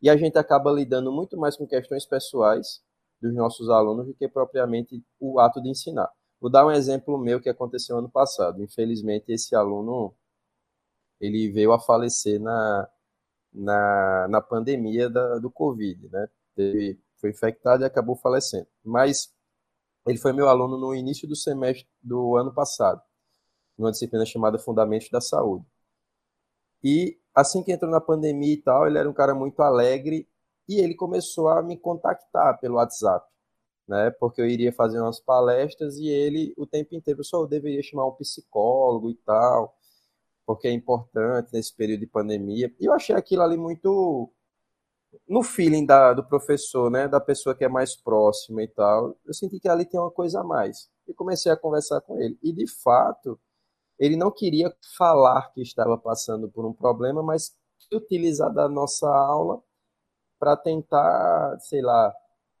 e 0.00 0.10
a 0.10 0.16
gente 0.16 0.38
acaba 0.38 0.70
lidando 0.72 1.12
muito 1.12 1.36
mais 1.36 1.56
com 1.56 1.66
questões 1.66 2.04
pessoais 2.04 2.82
dos 3.20 3.32
nossos 3.34 3.70
alunos 3.70 4.06
do 4.06 4.14
que 4.14 4.28
propriamente 4.28 5.02
o 5.20 5.38
ato 5.38 5.62
de 5.62 5.70
ensinar. 5.70 6.10
Vou 6.40 6.50
dar 6.50 6.66
um 6.66 6.72
exemplo 6.72 7.16
meu 7.16 7.40
que 7.40 7.48
aconteceu 7.48 7.96
ano 7.96 8.10
passado. 8.10 8.62
Infelizmente, 8.62 9.32
esse 9.32 9.54
aluno 9.54 10.12
ele 11.20 11.48
veio 11.52 11.72
a 11.72 11.78
falecer 11.78 12.40
na, 12.40 12.88
na, 13.52 14.26
na 14.28 14.40
pandemia 14.40 15.08
da, 15.08 15.38
do 15.38 15.48
Covid, 15.48 16.08
né? 16.08 16.28
Teve, 16.56 17.00
foi 17.18 17.30
infectado 17.30 17.84
e 17.84 17.86
acabou 17.86 18.16
falecendo. 18.16 18.66
Mas 18.84 19.32
ele 20.06 20.18
foi 20.18 20.32
meu 20.32 20.48
aluno 20.48 20.76
no 20.78 20.94
início 20.94 21.28
do 21.28 21.36
semestre 21.36 21.88
do 22.02 22.36
ano 22.36 22.52
passado, 22.52 23.00
numa 23.78 23.90
disciplina 23.90 24.26
chamada 24.26 24.58
Fundamentos 24.58 25.08
da 25.10 25.20
Saúde. 25.20 25.64
E 26.82 27.18
assim 27.34 27.62
que 27.62 27.72
entrou 27.72 27.90
na 27.90 28.00
pandemia 28.00 28.54
e 28.54 28.62
tal, 28.62 28.86
ele 28.86 28.98
era 28.98 29.08
um 29.08 29.12
cara 29.12 29.34
muito 29.34 29.62
alegre 29.62 30.28
e 30.68 30.80
ele 30.80 30.94
começou 30.94 31.48
a 31.48 31.62
me 31.62 31.76
contactar 31.76 32.58
pelo 32.60 32.76
WhatsApp, 32.76 33.26
né? 33.88 34.10
Porque 34.12 34.40
eu 34.40 34.46
iria 34.46 34.72
fazer 34.72 35.00
umas 35.00 35.20
palestras 35.20 35.96
e 35.96 36.08
ele 36.08 36.52
o 36.56 36.66
tempo 36.66 36.94
inteiro 36.94 37.24
só 37.24 37.46
deveria 37.46 37.82
chamar 37.82 38.06
um 38.06 38.12
psicólogo 38.12 39.10
e 39.10 39.14
tal, 39.16 39.76
porque 40.46 40.68
é 40.68 40.72
importante 40.72 41.52
nesse 41.52 41.74
período 41.74 42.00
de 42.00 42.06
pandemia. 42.06 42.74
E 42.80 42.86
eu 42.86 42.92
achei 42.92 43.14
aquilo 43.14 43.42
ali 43.42 43.56
muito 43.56 44.32
no 45.28 45.42
feeling 45.42 45.86
da, 45.86 46.12
do 46.12 46.24
professor, 46.24 46.90
né, 46.90 47.08
da 47.08 47.20
pessoa 47.20 47.54
que 47.54 47.64
é 47.64 47.68
mais 47.68 47.96
próxima 47.96 48.62
e 48.62 48.68
tal, 48.68 49.16
eu 49.24 49.34
senti 49.34 49.60
que 49.60 49.68
ali 49.68 49.84
tem 49.84 50.00
uma 50.00 50.10
coisa 50.10 50.40
a 50.40 50.44
mais. 50.44 50.88
E 51.06 51.14
comecei 51.14 51.50
a 51.52 51.56
conversar 51.56 52.00
com 52.00 52.18
ele. 52.20 52.38
E, 52.42 52.52
de 52.52 52.66
fato, 52.66 53.38
ele 53.98 54.16
não 54.16 54.30
queria 54.30 54.74
falar 54.96 55.52
que 55.52 55.62
estava 55.62 55.98
passando 55.98 56.48
por 56.50 56.66
um 56.66 56.72
problema, 56.72 57.22
mas 57.22 57.54
utilizar 57.92 58.52
da 58.52 58.68
nossa 58.68 59.08
aula 59.08 59.62
para 60.38 60.56
tentar, 60.56 61.58
sei 61.60 61.82
lá, 61.82 62.12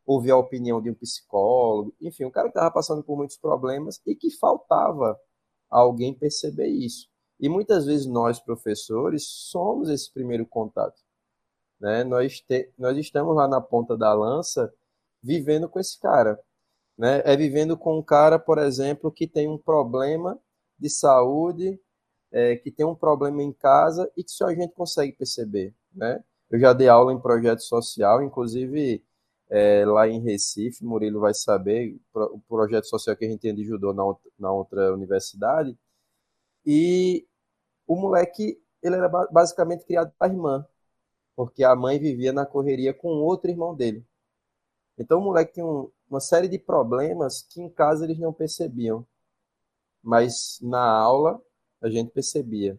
ouvir 0.06 0.30
a 0.32 0.36
opinião 0.36 0.80
de 0.80 0.90
um 0.90 0.94
psicólogo. 0.94 1.94
Enfim, 2.00 2.24
um 2.24 2.30
cara 2.30 2.48
que 2.48 2.56
estava 2.56 2.70
passando 2.70 3.02
por 3.02 3.16
muitos 3.16 3.36
problemas 3.36 4.00
e 4.06 4.14
que 4.14 4.30
faltava 4.30 5.18
alguém 5.70 6.14
perceber 6.14 6.68
isso. 6.68 7.08
E 7.40 7.48
muitas 7.48 7.86
vezes 7.86 8.06
nós, 8.06 8.38
professores, 8.38 9.26
somos 9.26 9.88
esse 9.88 10.12
primeiro 10.12 10.46
contato. 10.46 11.00
Né? 11.82 12.04
Nós, 12.04 12.40
te, 12.40 12.70
nós 12.78 12.96
estamos 12.96 13.34
lá 13.34 13.48
na 13.48 13.60
ponta 13.60 13.96
da 13.96 14.14
lança 14.14 14.72
vivendo 15.20 15.68
com 15.68 15.80
esse 15.80 15.98
cara. 15.98 16.38
Né? 16.96 17.22
É 17.24 17.36
vivendo 17.36 17.76
com 17.76 17.98
um 17.98 18.02
cara, 18.02 18.38
por 18.38 18.58
exemplo, 18.58 19.10
que 19.10 19.26
tem 19.26 19.48
um 19.48 19.58
problema 19.58 20.38
de 20.78 20.88
saúde, 20.88 21.80
é, 22.30 22.54
que 22.56 22.70
tem 22.70 22.86
um 22.86 22.94
problema 22.94 23.42
em 23.42 23.52
casa 23.52 24.10
e 24.16 24.22
que 24.22 24.30
só 24.30 24.46
a 24.46 24.54
gente 24.54 24.72
consegue 24.74 25.12
perceber. 25.12 25.74
Né? 25.92 26.22
Eu 26.48 26.60
já 26.60 26.72
dei 26.72 26.88
aula 26.88 27.12
em 27.12 27.20
projeto 27.20 27.62
social, 27.62 28.22
inclusive 28.22 29.04
é, 29.50 29.84
lá 29.84 30.08
em 30.08 30.20
Recife, 30.20 30.84
Murilo 30.84 31.20
vai 31.20 31.34
saber, 31.34 32.00
o 32.14 32.38
projeto 32.48 32.86
social 32.86 33.16
que 33.16 33.24
a 33.24 33.28
gente 33.28 33.40
tem 33.40 33.64
judô 33.64 33.92
na, 33.92 34.04
na 34.38 34.52
outra 34.52 34.94
universidade. 34.94 35.76
E 36.64 37.26
o 37.86 37.96
moleque, 37.96 38.62
ele 38.82 38.96
era 38.96 39.08
basicamente 39.08 39.84
criado 39.84 40.12
para 40.16 40.28
a 40.28 40.32
irmã 40.32 40.66
porque 41.34 41.64
a 41.64 41.74
mãe 41.74 41.98
vivia 41.98 42.32
na 42.32 42.46
correria 42.46 42.92
com 42.92 43.08
outro 43.08 43.50
irmão 43.50 43.74
dele. 43.74 44.04
Então 44.98 45.18
o 45.18 45.24
moleque 45.24 45.54
tinha 45.54 45.66
um, 45.66 45.90
uma 46.08 46.20
série 46.20 46.48
de 46.48 46.58
problemas 46.58 47.42
que 47.42 47.60
em 47.60 47.68
casa 47.68 48.04
eles 48.04 48.18
não 48.18 48.32
percebiam, 48.32 49.06
mas 50.02 50.58
na 50.62 50.82
aula 50.82 51.40
a 51.80 51.88
gente 51.88 52.10
percebia. 52.10 52.78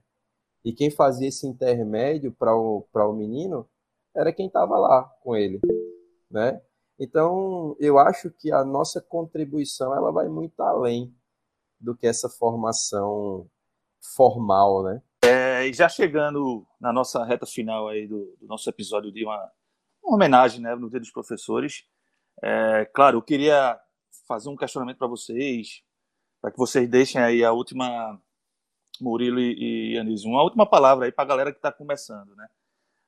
E 0.64 0.72
quem 0.72 0.90
fazia 0.90 1.28
esse 1.28 1.46
intermédio 1.46 2.32
para 2.32 2.56
o, 2.56 2.88
o 2.94 3.14
menino 3.14 3.68
era 4.16 4.32
quem 4.32 4.48
estava 4.48 4.78
lá 4.78 5.04
com 5.22 5.36
ele, 5.36 5.60
né? 6.30 6.62
Então, 6.98 7.76
eu 7.80 7.98
acho 7.98 8.30
que 8.32 8.52
a 8.52 8.64
nossa 8.64 9.02
contribuição 9.02 9.94
ela 9.94 10.12
vai 10.12 10.30
muito 10.30 10.62
além 10.62 11.14
do 11.80 11.96
que 11.96 12.08
essa 12.08 12.30
formação 12.30 13.50
formal, 14.16 14.84
né? 14.84 15.02
Já 15.72 15.88
chegando 15.88 16.66
na 16.82 16.92
nossa 16.92 17.24
reta 17.24 17.46
final 17.46 17.88
aí 17.88 18.08
do, 18.08 18.36
do 18.40 18.48
nosso 18.48 18.68
episódio 18.70 19.12
de 19.12 19.24
uma, 19.24 19.52
uma, 20.04 20.16
homenagem 20.16 20.60
né, 20.60 20.76
no 20.76 20.90
Dia 20.90 21.00
dos 21.00 21.12
Professores, 21.12 21.86
é, 22.42 22.86
claro, 22.94 23.20
eu 23.20 23.22
queria 23.22 23.80
fazer 24.28 24.50
um 24.50 24.56
questionamento 24.56 24.98
para 24.98 25.08
vocês, 25.08 25.84
para 26.42 26.52
que 26.52 26.58
vocês 26.58 26.90
deixem 26.90 27.22
aí 27.22 27.44
a 27.44 27.52
última, 27.52 28.20
Murilo 29.00 29.40
e, 29.40 29.94
e 29.94 29.98
Anísio, 29.98 30.30
uma 30.30 30.44
última 30.44 30.66
palavra 30.66 31.06
aí 31.06 31.12
para 31.12 31.24
a 31.24 31.28
galera 31.28 31.52
que 31.52 31.60
está 31.60 31.72
começando, 31.72 32.36
né? 32.36 32.48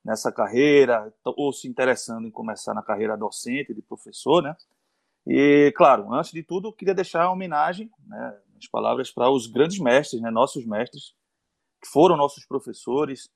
Nessa 0.03 0.31
carreira, 0.31 1.11
ou 1.23 1.51
se 1.51 1.67
interessando 1.67 2.27
em 2.27 2.31
começar 2.31 2.75
na 2.75 2.83
carreira 2.83 3.17
docente, 3.17 3.73
de 3.73 3.81
professor, 3.81 4.43
né? 4.43 4.55
E, 5.25 5.73
claro, 5.75 6.13
antes 6.13 6.31
de 6.31 6.43
tudo, 6.43 6.67
eu 6.67 6.73
queria 6.73 6.93
deixar 6.93 7.25
uma 7.25 7.33
homenagem, 7.33 7.89
né, 8.05 8.37
as 8.57 8.67
palavras 8.67 9.09
para 9.11 9.29
os 9.29 9.47
grandes 9.47 9.79
mestres, 9.79 10.21
né, 10.21 10.29
nossos 10.29 10.65
mestres, 10.65 11.15
que 11.85 11.91
foram 11.91 12.17
nossos 12.17 12.45
professores, 12.45 13.29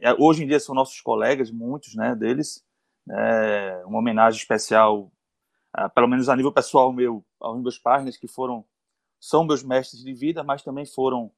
é, 0.00 0.14
hoje 0.18 0.44
em 0.44 0.46
dia 0.46 0.60
são 0.60 0.74
nossos 0.74 1.00
colegas, 1.00 1.50
muitos 1.50 1.94
né, 1.96 2.14
deles. 2.14 2.64
É, 3.10 3.82
uma 3.84 3.98
homenagem 3.98 4.38
especial, 4.38 5.10
é, 5.76 5.88
pelo 5.88 6.06
menos 6.06 6.28
a 6.28 6.36
nível 6.36 6.52
pessoal 6.52 6.92
meu, 6.92 7.24
aos 7.40 7.60
meus 7.60 7.78
pais, 7.78 8.16
que 8.16 8.28
foram 8.28 8.64
são 9.18 9.44
meus 9.44 9.62
mestres 9.62 10.02
de 10.02 10.14
vida, 10.14 10.42
mas 10.42 10.62
também 10.62 10.86
foram 10.86 11.30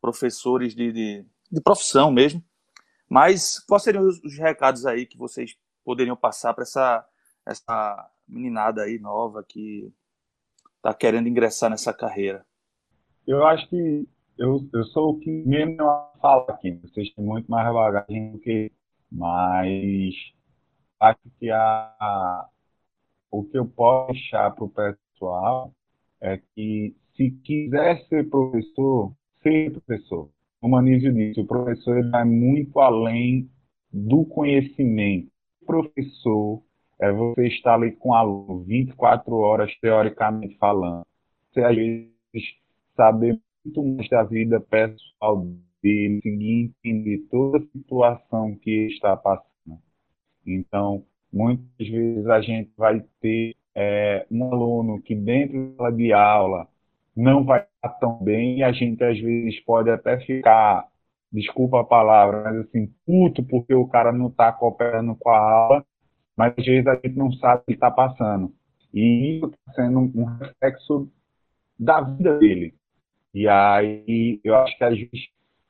professores 0.00 0.74
de, 0.74 0.92
de, 0.92 1.26
de 1.50 1.60
profissão 1.60 2.12
mesmo. 2.12 2.44
Mas 3.08 3.58
quais 3.60 3.82
seriam 3.82 4.06
os, 4.06 4.22
os, 4.22 4.38
recados 4.38 4.86
aí 4.86 5.06
que 5.06 5.16
vocês 5.18 5.56
poderiam 5.84 6.16
passar 6.16 6.54
para 6.54 6.62
essa, 6.62 7.08
essa 7.46 8.10
meninada 8.28 8.82
aí 8.82 8.98
nova 8.98 9.42
que 9.42 9.92
está 10.76 10.94
querendo 10.94 11.28
ingressar 11.28 11.70
nessa 11.70 11.92
carreira? 11.92 12.46
Eu 13.26 13.44
acho 13.46 13.68
que 13.68 14.06
eu, 14.38 14.68
eu 14.72 14.84
sou 14.86 15.10
o 15.10 15.18
que 15.20 15.30
menos 15.30 15.78
fala 16.20 16.46
aqui. 16.48 16.72
Vocês 16.82 17.12
têm 17.14 17.24
muito 17.24 17.50
mais 17.50 17.72
bagagem 17.72 18.32
do 18.32 18.38
que 18.38 18.70
mas 19.10 20.14
acho 20.98 21.20
que 21.38 21.50
a, 21.50 22.48
o 23.30 23.44
que 23.44 23.56
eu 23.56 23.66
posso 23.66 24.12
deixar 24.12 24.50
para 24.50 24.64
o 24.64 24.68
pessoal 24.68 25.72
é 26.20 26.40
que 26.54 26.96
se 27.16 27.30
quiser 27.30 28.04
ser 28.08 28.28
professor, 28.28 29.12
seja 29.42 29.80
professor. 29.80 30.28
Como 30.60 30.76
a 30.76 30.82
disso, 30.82 31.42
o 31.42 31.46
professor 31.46 31.98
ele 31.98 32.10
vai 32.10 32.24
muito 32.24 32.80
além 32.80 33.48
do 33.92 34.24
conhecimento. 34.24 35.30
O 35.62 35.66
professor 35.66 36.62
é 37.00 37.12
você 37.12 37.46
estar 37.46 37.74
ali 37.74 37.92
com 37.92 38.08
o 38.08 38.14
aluno 38.14 38.64
24 38.64 39.36
horas, 39.36 39.72
teoricamente 39.80 40.56
falando. 40.56 41.06
Você, 41.52 41.62
às 41.62 41.76
vezes, 41.76 42.10
saber 42.96 43.38
muito 43.64 43.82
mais 43.82 44.08
da 44.08 44.22
vida 44.22 44.60
pessoal 44.60 45.46
dele, 45.82 46.20
conseguir 46.22 46.74
entender 46.84 47.18
toda 47.30 47.58
a 47.58 47.62
situação 47.62 48.54
que 48.56 48.86
está 48.86 49.16
passando. 49.16 49.78
Então, 50.46 51.04
muitas 51.32 51.88
vezes 51.88 52.26
a 52.26 52.40
gente 52.40 52.70
vai 52.76 53.04
ter 53.20 53.56
é, 53.74 54.26
um 54.30 54.44
aluno 54.44 55.00
que 55.02 55.14
dentro 55.14 55.74
de 55.96 56.12
aula 56.12 56.68
não 57.16 57.44
vai 57.44 57.66
estar 57.76 57.98
tão 57.98 58.22
bem 58.22 58.58
e 58.58 58.62
a 58.62 58.72
gente 58.72 59.02
às 59.02 59.18
vezes 59.18 59.60
pode 59.60 59.90
até 59.90 60.18
ficar, 60.20 60.86
desculpa 61.32 61.80
a 61.80 61.84
palavra, 61.84 62.44
mas 62.44 62.66
assim, 62.66 62.92
puto 63.06 63.42
porque 63.42 63.74
o 63.74 63.86
cara 63.88 64.12
não 64.12 64.28
está 64.28 64.52
cooperando 64.52 65.16
com 65.16 65.30
a 65.30 65.38
aula, 65.38 65.86
mas 66.36 66.54
às 66.58 66.64
vezes 66.64 66.86
a 66.86 66.94
gente 66.94 67.16
não 67.16 67.32
sabe 67.32 67.62
o 67.62 67.64
que 67.66 67.72
está 67.72 67.90
passando. 67.90 68.52
E 68.92 69.38
isso 69.38 69.46
está 69.46 69.72
sendo 69.74 70.00
um 70.00 70.24
reflexo 70.24 71.08
da 71.78 72.00
vida 72.00 72.38
dele. 72.38 72.74
E 73.34 73.48
aí 73.48 74.40
eu 74.44 74.54
acho 74.56 74.78
que 74.78 74.84
às 74.84 74.96
vezes 74.96 75.28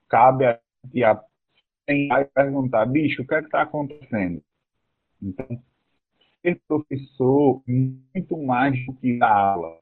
cabe 0.09 0.45
a 0.45 0.61
gente 0.93 1.03
a 1.03 2.25
perguntar, 2.25 2.85
bicho, 2.87 3.23
o 3.23 3.27
que 3.27 3.35
é 3.35 3.41
que 3.41 3.47
está 3.47 3.63
acontecendo? 3.63 4.43
Então, 5.23 5.47
ser 6.43 6.61
professor 6.69 7.63
muito 7.67 8.37
mais 8.39 8.85
do 8.85 8.95
que 8.95 9.19
dar 9.19 9.33
aula. 9.33 9.79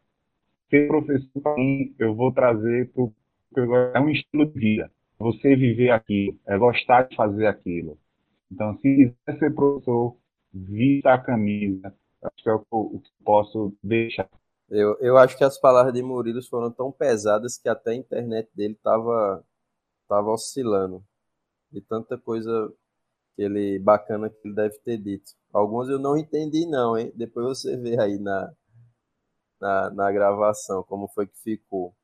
Ser 0.70 0.86
professor, 0.86 1.56
eu 1.98 2.14
vou 2.14 2.32
trazer 2.32 2.92
para 2.92 3.92
é 3.94 4.00
um 4.00 4.08
estilo 4.08 4.46
de 4.46 4.58
vida. 4.58 4.90
Você 5.18 5.56
viver 5.56 5.90
aquilo, 5.90 6.38
é 6.46 6.56
gostar 6.56 7.02
de 7.02 7.16
fazer 7.16 7.46
aquilo. 7.46 7.98
Então, 8.50 8.76
se 8.78 8.82
quiser 8.82 9.38
ser 9.38 9.54
professor, 9.54 10.16
vista 10.52 11.14
a 11.14 11.18
camisa. 11.18 11.94
Acho 12.22 12.42
que 12.42 12.48
é 12.48 12.52
o 12.52 12.60
que 12.60 12.66
eu 12.72 13.02
posso 13.24 13.76
deixar 13.82 14.28
eu, 14.72 14.96
eu 15.00 15.18
acho 15.18 15.36
que 15.36 15.44
as 15.44 15.58
palavras 15.58 15.92
de 15.94 16.02
Murilo 16.02 16.42
foram 16.42 16.72
tão 16.72 16.90
pesadas 16.90 17.58
que 17.58 17.68
até 17.68 17.90
a 17.90 17.94
internet 17.94 18.50
dele 18.54 18.74
tava, 18.82 19.44
tava 20.08 20.30
oscilando. 20.30 21.04
De 21.70 21.80
tanta 21.82 22.18
coisa 22.18 22.72
que 23.36 23.42
ele 23.42 23.78
bacana 23.78 24.30
que 24.30 24.36
ele 24.44 24.54
deve 24.54 24.78
ter 24.80 24.98
dito. 24.98 25.32
Alguns 25.52 25.88
eu 25.90 25.98
não 25.98 26.16
entendi, 26.16 26.66
não, 26.66 26.98
hein? 26.98 27.12
Depois 27.14 27.60
você 27.60 27.76
vê 27.76 28.00
aí 28.00 28.18
na, 28.18 28.54
na, 29.60 29.90
na 29.90 30.12
gravação 30.12 30.82
como 30.84 31.08
foi 31.08 31.26
que 31.26 31.38
ficou. 31.38 31.94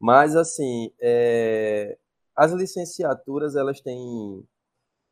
Mas, 0.00 0.36
assim, 0.36 0.92
é, 1.00 1.98
as 2.36 2.52
licenciaturas, 2.52 3.56
elas 3.56 3.80
têm, 3.80 4.46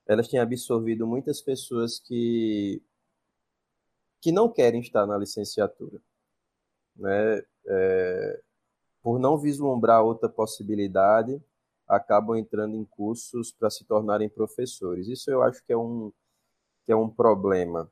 elas 0.06 0.28
têm 0.28 0.40
absorvido 0.40 1.06
muitas 1.06 1.42
pessoas 1.42 2.00
que, 2.00 2.82
que 4.20 4.32
não 4.32 4.52
querem 4.52 4.80
estar 4.80 5.06
na 5.06 5.18
licenciatura 5.18 6.00
né, 6.96 7.42
é, 7.66 8.40
por 9.02 9.18
não 9.18 9.38
vislumbrar 9.38 10.02
outra 10.04 10.28
possibilidade, 10.28 11.40
acabam 11.88 12.36
entrando 12.36 12.76
em 12.76 12.84
cursos 12.84 13.52
para 13.52 13.70
se 13.70 13.84
tornarem 13.84 14.28
professores. 14.28 15.06
Isso 15.06 15.30
eu 15.30 15.42
acho 15.42 15.62
que 15.64 15.72
é 15.72 15.76
um, 15.76 16.12
que 16.84 16.92
é 16.92 16.96
um 16.96 17.08
problema. 17.08 17.90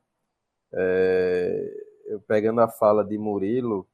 É, 0.73 1.85
eu 2.07 2.19
pegando 2.21 2.61
a 2.61 2.67
fala 2.67 3.03
de 3.03 3.17
Murilo, 3.17 3.87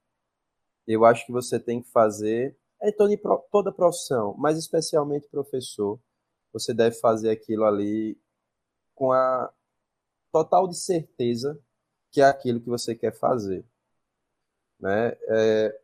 eu 0.88 1.06
acho 1.06 1.26
que 1.26 1.32
você 1.32 1.60
tem 1.60 1.82
que 1.82 1.90
fazer, 1.90 2.58
é 2.82 2.92
toda, 2.92 3.16
toda 3.52 3.72
profissão, 3.72 4.36
mas 4.38 4.58
especialmente 4.58 5.30
professor, 5.30 6.00
você 6.52 6.74
deve 6.74 6.96
fazer 6.98 7.30
aquilo 7.30 7.64
ali 7.66 8.20
com 8.96 9.12
a 9.12 9.52
total 10.32 10.68
de 10.68 10.78
certeza 10.78 11.60
que 12.12 12.22
é 12.22 12.26
aquilo 12.26 12.60
que 12.60 12.70
você 12.70 12.96
quer 12.96 13.14
fazer. 13.18 13.66
Né? 14.82 15.16
É, 15.28 15.80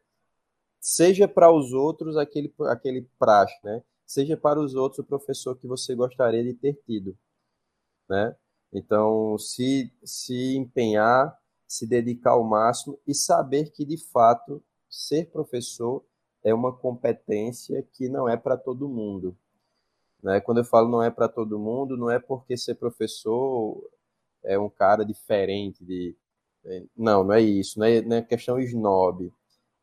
seja 0.80 1.28
para 1.28 1.52
os 1.52 1.72
outros 1.72 2.18
aquele, 2.18 2.54
aquele 2.62 3.08
praxe, 3.20 3.56
né? 3.64 3.84
seja 4.06 4.36
para 4.36 4.60
os 4.60 4.74
outros 4.74 5.00
o 5.00 5.04
professor 5.04 5.56
que 5.56 5.68
você 5.68 5.94
gostaria 5.94 6.44
de 6.44 6.54
ter 6.54 6.74
tido. 6.86 7.16
Né? 8.10 8.36
Então, 8.74 9.38
se, 9.38 9.94
se 10.04 10.56
empenhar, 10.58 11.38
se 11.68 11.86
dedicar 11.86 12.32
ao 12.32 12.44
máximo 12.44 13.00
e 13.06 13.14
saber 13.14 13.72
que, 13.72 13.86
de 13.86 13.98
fato, 13.98 14.64
ser 14.90 15.30
professor 15.30 16.04
é 16.44 16.54
uma 16.54 16.74
competência 16.74 17.86
que 17.94 18.08
não 18.08 18.28
é 18.28 18.38
para 18.38 18.58
todo 18.58 18.88
mundo. 18.88 19.38
Né? 20.24 20.42
Quando 20.42 20.60
eu 20.60 20.66
falo 20.66 20.90
não 20.90 21.04
é 21.04 21.12
para 21.12 21.28
todo 21.28 21.60
mundo, 21.60 21.98
não 21.98 22.10
é 22.10 22.20
porque 22.20 22.58
ser 22.58 22.76
professor 22.76 23.90
é 24.44 24.58
um 24.58 24.70
cara 24.70 25.04
diferente 25.04 25.84
de. 25.84 26.16
É, 26.68 26.84
não, 26.96 27.24
não 27.24 27.34
é 27.34 27.42
isso, 27.42 27.80
não 27.80 27.86
é, 27.88 28.02
não 28.02 28.18
é 28.18 28.22
questão 28.22 28.60
snob. 28.60 29.32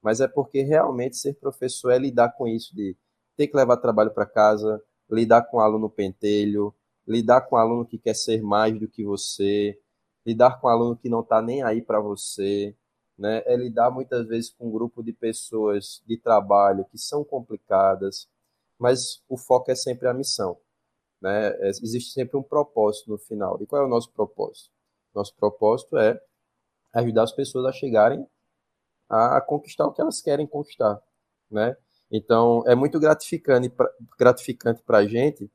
Mas 0.03 0.20
é 0.20 0.29
porque 0.29 0.62
realmente 0.62 1.16
ser 1.16 1.35
professor 1.35 1.90
é 1.90 1.99
lidar 1.99 2.31
com 2.37 2.47
isso 2.47 2.75
de 2.77 2.97
ter 3.37 3.49
que 3.49 3.57
levar 3.57 3.79
trabalho 3.79 4.12
para 4.12 4.27
casa, 4.27 4.83
lidar 5.11 5.42
com 5.42 5.61
aluno 5.61 5.88
pentelho, 5.88 6.75
lidar 7.07 7.42
com 7.42 7.57
aluno 7.57 7.87
que 7.87 7.99
quer 7.99 8.14
ser 8.14 8.42
mais 8.42 8.79
do 8.79 8.88
que 8.88 9.05
você, 9.05 9.79
lidar 10.27 10.61
com 10.61 10.68
aluno 10.68 10.97
que 10.97 11.09
não 11.09 11.20
está 11.20 11.40
nem 11.42 11.62
aí 11.62 11.83
para 11.83 12.01
você, 12.01 12.75
né? 13.18 13.42
É 13.47 13.57
lidar 13.57 13.90
muitas 13.90 14.27
vezes 14.27 14.51
com 14.51 14.68
um 14.68 14.73
grupo 14.73 15.03
de 15.03 15.12
pessoas 15.12 16.03
de 16.07 16.16
trabalho 16.18 16.85
que 16.87 16.99
são 16.99 17.25
complicadas, 17.25 18.29
mas 18.79 19.23
o 19.29 19.37
foco 19.37 19.70
é 19.70 19.75
sempre 19.75 20.09
a 20.09 20.14
missão, 20.14 20.59
né? 21.20 21.49
É, 21.61 21.68
existe 21.70 22.12
sempre 22.12 22.37
um 22.37 22.42
propósito 22.42 23.11
no 23.11 23.18
final. 23.18 23.59
E 23.62 23.66
qual 23.66 23.83
é 23.83 23.87
o 23.87 23.88
nosso 23.88 24.11
propósito? 24.12 24.70
Nosso 25.14 25.35
propósito 25.37 25.97
é 25.97 26.20
ajudar 26.94 27.24
as 27.24 27.33
pessoas 27.33 27.66
a 27.66 27.72
chegarem 27.72 28.26
a 29.09 29.40
conquistar 29.40 29.87
o 29.87 29.92
que 29.92 30.00
elas 30.00 30.20
querem 30.20 30.46
conquistar, 30.46 31.00
né? 31.50 31.76
Então, 32.11 32.62
é 32.66 32.74
muito 32.74 32.98
gratificante 32.98 33.72
gratificante 34.18 34.83
para 34.83 34.98
a 34.98 35.07
gente 35.07 35.50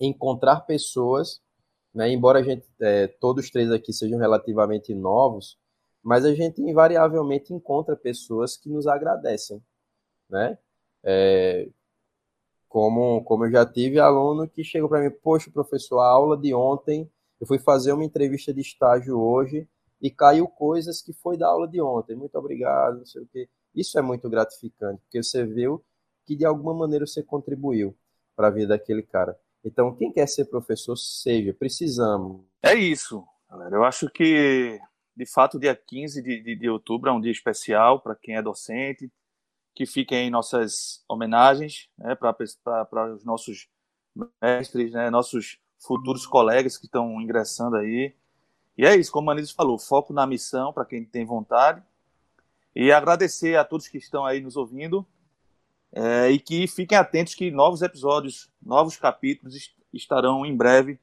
encontrar 0.00 0.60
pessoas, 0.60 1.40
né? 1.94 2.10
Embora 2.10 2.40
a 2.40 2.42
gente 2.42 2.64
é, 2.80 3.06
todos 3.06 3.50
três 3.50 3.70
aqui 3.70 3.92
sejam 3.92 4.18
relativamente 4.18 4.94
novos, 4.94 5.58
mas 6.02 6.24
a 6.24 6.34
gente 6.34 6.60
invariavelmente 6.62 7.52
encontra 7.52 7.96
pessoas 7.96 8.56
que 8.56 8.68
nos 8.68 8.86
agradecem, 8.86 9.62
né? 10.28 10.58
É, 11.02 11.68
como, 12.68 13.22
como 13.24 13.44
eu 13.44 13.52
já 13.52 13.64
tive 13.64 14.00
aluno 14.00 14.48
que 14.48 14.64
chegou 14.64 14.88
para 14.88 15.00
mim, 15.00 15.10
poxa, 15.10 15.50
professor, 15.50 16.00
a 16.00 16.08
aula 16.08 16.36
de 16.36 16.52
ontem, 16.52 17.08
eu 17.40 17.46
fui 17.46 17.58
fazer 17.58 17.92
uma 17.92 18.04
entrevista 18.04 18.52
de 18.52 18.60
estágio 18.60 19.20
hoje 19.20 19.68
e 20.04 20.10
caiu 20.10 20.46
coisas 20.46 21.00
que 21.00 21.14
foi 21.14 21.38
da 21.38 21.48
aula 21.48 21.66
de 21.66 21.80
ontem. 21.80 22.14
Muito 22.14 22.36
obrigado, 22.36 22.98
não 22.98 23.06
sei 23.06 23.22
o 23.22 23.26
quê. 23.26 23.48
Isso 23.74 23.98
é 23.98 24.02
muito 24.02 24.28
gratificante, 24.28 25.00
porque 25.00 25.22
você 25.22 25.46
viu 25.46 25.82
que 26.26 26.36
de 26.36 26.44
alguma 26.44 26.74
maneira 26.74 27.06
você 27.06 27.22
contribuiu 27.22 27.96
para 28.36 28.48
a 28.48 28.50
vida 28.50 28.76
daquele 28.76 29.02
cara. 29.02 29.34
Então, 29.64 29.96
quem 29.96 30.12
quer 30.12 30.28
ser 30.28 30.44
professor, 30.44 30.94
seja, 30.94 31.54
precisamos. 31.54 32.44
É 32.62 32.74
isso, 32.74 33.24
galera. 33.50 33.76
Eu 33.76 33.82
acho 33.82 34.10
que, 34.10 34.78
de 35.16 35.24
fato, 35.24 35.58
dia 35.58 35.74
15 35.74 36.22
de, 36.22 36.42
de, 36.42 36.54
de 36.54 36.68
outubro 36.68 37.08
é 37.08 37.12
um 37.14 37.20
dia 37.20 37.32
especial 37.32 37.98
para 37.98 38.14
quem 38.14 38.36
é 38.36 38.42
docente, 38.42 39.10
que 39.74 39.86
fiquem 39.86 40.28
nossas 40.28 41.02
homenagens 41.08 41.88
né, 41.96 42.14
para 42.14 43.14
os 43.14 43.24
nossos 43.24 43.68
mestres, 44.42 44.92
né, 44.92 45.08
nossos 45.08 45.58
futuros 45.78 46.26
colegas 46.26 46.76
que 46.76 46.84
estão 46.84 47.18
ingressando 47.22 47.76
aí. 47.76 48.14
E 48.76 48.84
é 48.84 48.96
isso, 48.96 49.12
como 49.12 49.28
o 49.28 49.30
Anísio 49.30 49.54
falou, 49.54 49.78
foco 49.78 50.12
na 50.12 50.26
missão 50.26 50.72
para 50.72 50.84
quem 50.84 51.04
tem 51.04 51.24
vontade. 51.24 51.82
E 52.74 52.90
agradecer 52.90 53.56
a 53.56 53.64
todos 53.64 53.86
que 53.86 53.98
estão 53.98 54.24
aí 54.24 54.40
nos 54.40 54.56
ouvindo. 54.56 55.06
É, 55.92 56.28
e 56.28 56.40
que 56.40 56.66
fiquem 56.66 56.98
atentos 56.98 57.36
que 57.36 57.52
novos 57.52 57.80
episódios, 57.80 58.50
novos 58.60 58.96
capítulos 58.96 59.72
estarão 59.92 60.44
em 60.44 60.56
breve 60.56 60.98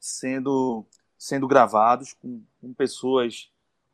sendo, 0.00 0.86
sendo 1.18 1.46
gravados 1.46 2.14
com, 2.14 2.42
com 2.58 2.72
pessoas 2.72 3.50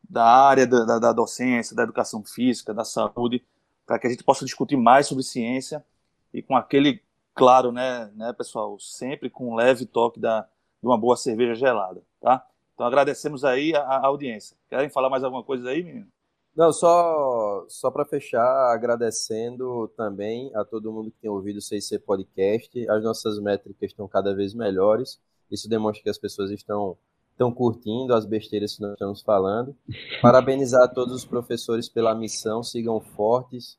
da 0.09 0.25
área 0.25 0.67
da, 0.67 0.85
da, 0.85 0.99
da, 1.01 1.13
docência, 1.13 1.75
da 1.75 1.83
educação 1.83 2.25
física, 2.25 2.73
da 2.73 2.85
saúde, 2.85 3.45
para 3.85 3.99
que 3.99 4.07
a 4.07 4.11
gente 4.11 4.23
possa 4.23 4.45
discutir 4.45 4.77
mais 4.77 5.07
sobre 5.09 5.25
ciência 5.25 5.85
e 6.33 6.41
com 6.41 6.57
aquele, 6.57 7.03
claro, 7.35 7.73
né, 7.73 8.11
né 8.15 8.33
pessoal, 8.33 8.79
sempre 8.79 9.29
com 9.29 9.51
um 9.51 9.55
leve 9.55 9.85
toque 9.87 10.21
da, 10.21 10.43
de 10.43 10.87
uma 10.87 10.97
boa 10.97 11.17
cerveja 11.17 11.55
gelada, 11.55 12.03
tá? 12.21 12.47
Então 12.79 12.87
agradecemos 12.87 13.45
aí 13.45 13.75
a, 13.75 13.81
a 13.81 14.07
audiência. 14.07 14.57
Querem 14.71 14.89
falar 14.89 15.11
mais 15.11 15.25
alguma 15.25 15.43
coisa 15.43 15.69
aí, 15.69 15.83
menino? 15.83 16.07
Não, 16.55 16.73
só, 16.73 17.65
só 17.69 17.91
para 17.91 18.05
fechar, 18.05 18.73
agradecendo 18.73 19.89
também 19.97 20.55
a 20.55 20.65
todo 20.65 20.93
mundo 20.93 21.11
que 21.11 21.19
tem 21.21 21.29
ouvido 21.29 21.57
o 21.57 21.61
CIC 21.61 21.99
Podcast. 21.99 22.89
As 22.89 23.03
nossas 23.03 23.41
métricas 23.41 23.91
estão 23.91 24.07
cada 24.07 24.33
vez 24.33 24.55
melhores. 24.55 25.21
Isso 25.51 25.69
demonstra 25.69 26.05
que 26.05 26.09
as 26.09 26.19
pessoas 26.19 26.53
estão, 26.53 26.97
estão 27.33 27.53
curtindo 27.53 28.15
as 28.15 28.25
besteiras 28.25 28.77
que 28.77 28.83
nós 28.83 28.93
estamos 28.93 29.23
falando. 29.23 29.77
Parabenizar 30.23 30.85
a 30.85 30.89
todos 30.89 31.13
os 31.13 31.25
professores 31.25 31.89
pela 31.89 32.15
missão, 32.15 32.63
sigam 32.63 33.01
fortes 33.01 33.77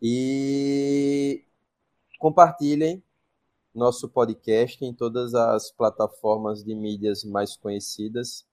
e 0.00 1.44
compartilhem 2.18 3.02
nosso 3.74 4.08
podcast 4.08 4.84
em 4.84 4.92
todas 4.92 5.34
as 5.34 5.70
plataformas 5.70 6.62
de 6.62 6.74
mídias 6.74 7.24
mais 7.24 7.56
conhecidas. 7.56 8.44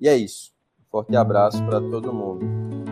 E 0.00 0.08
é 0.08 0.16
isso. 0.16 0.52
Forte 0.90 1.14
abraço 1.14 1.64
para 1.66 1.80
todo 1.80 2.12
mundo. 2.12 2.89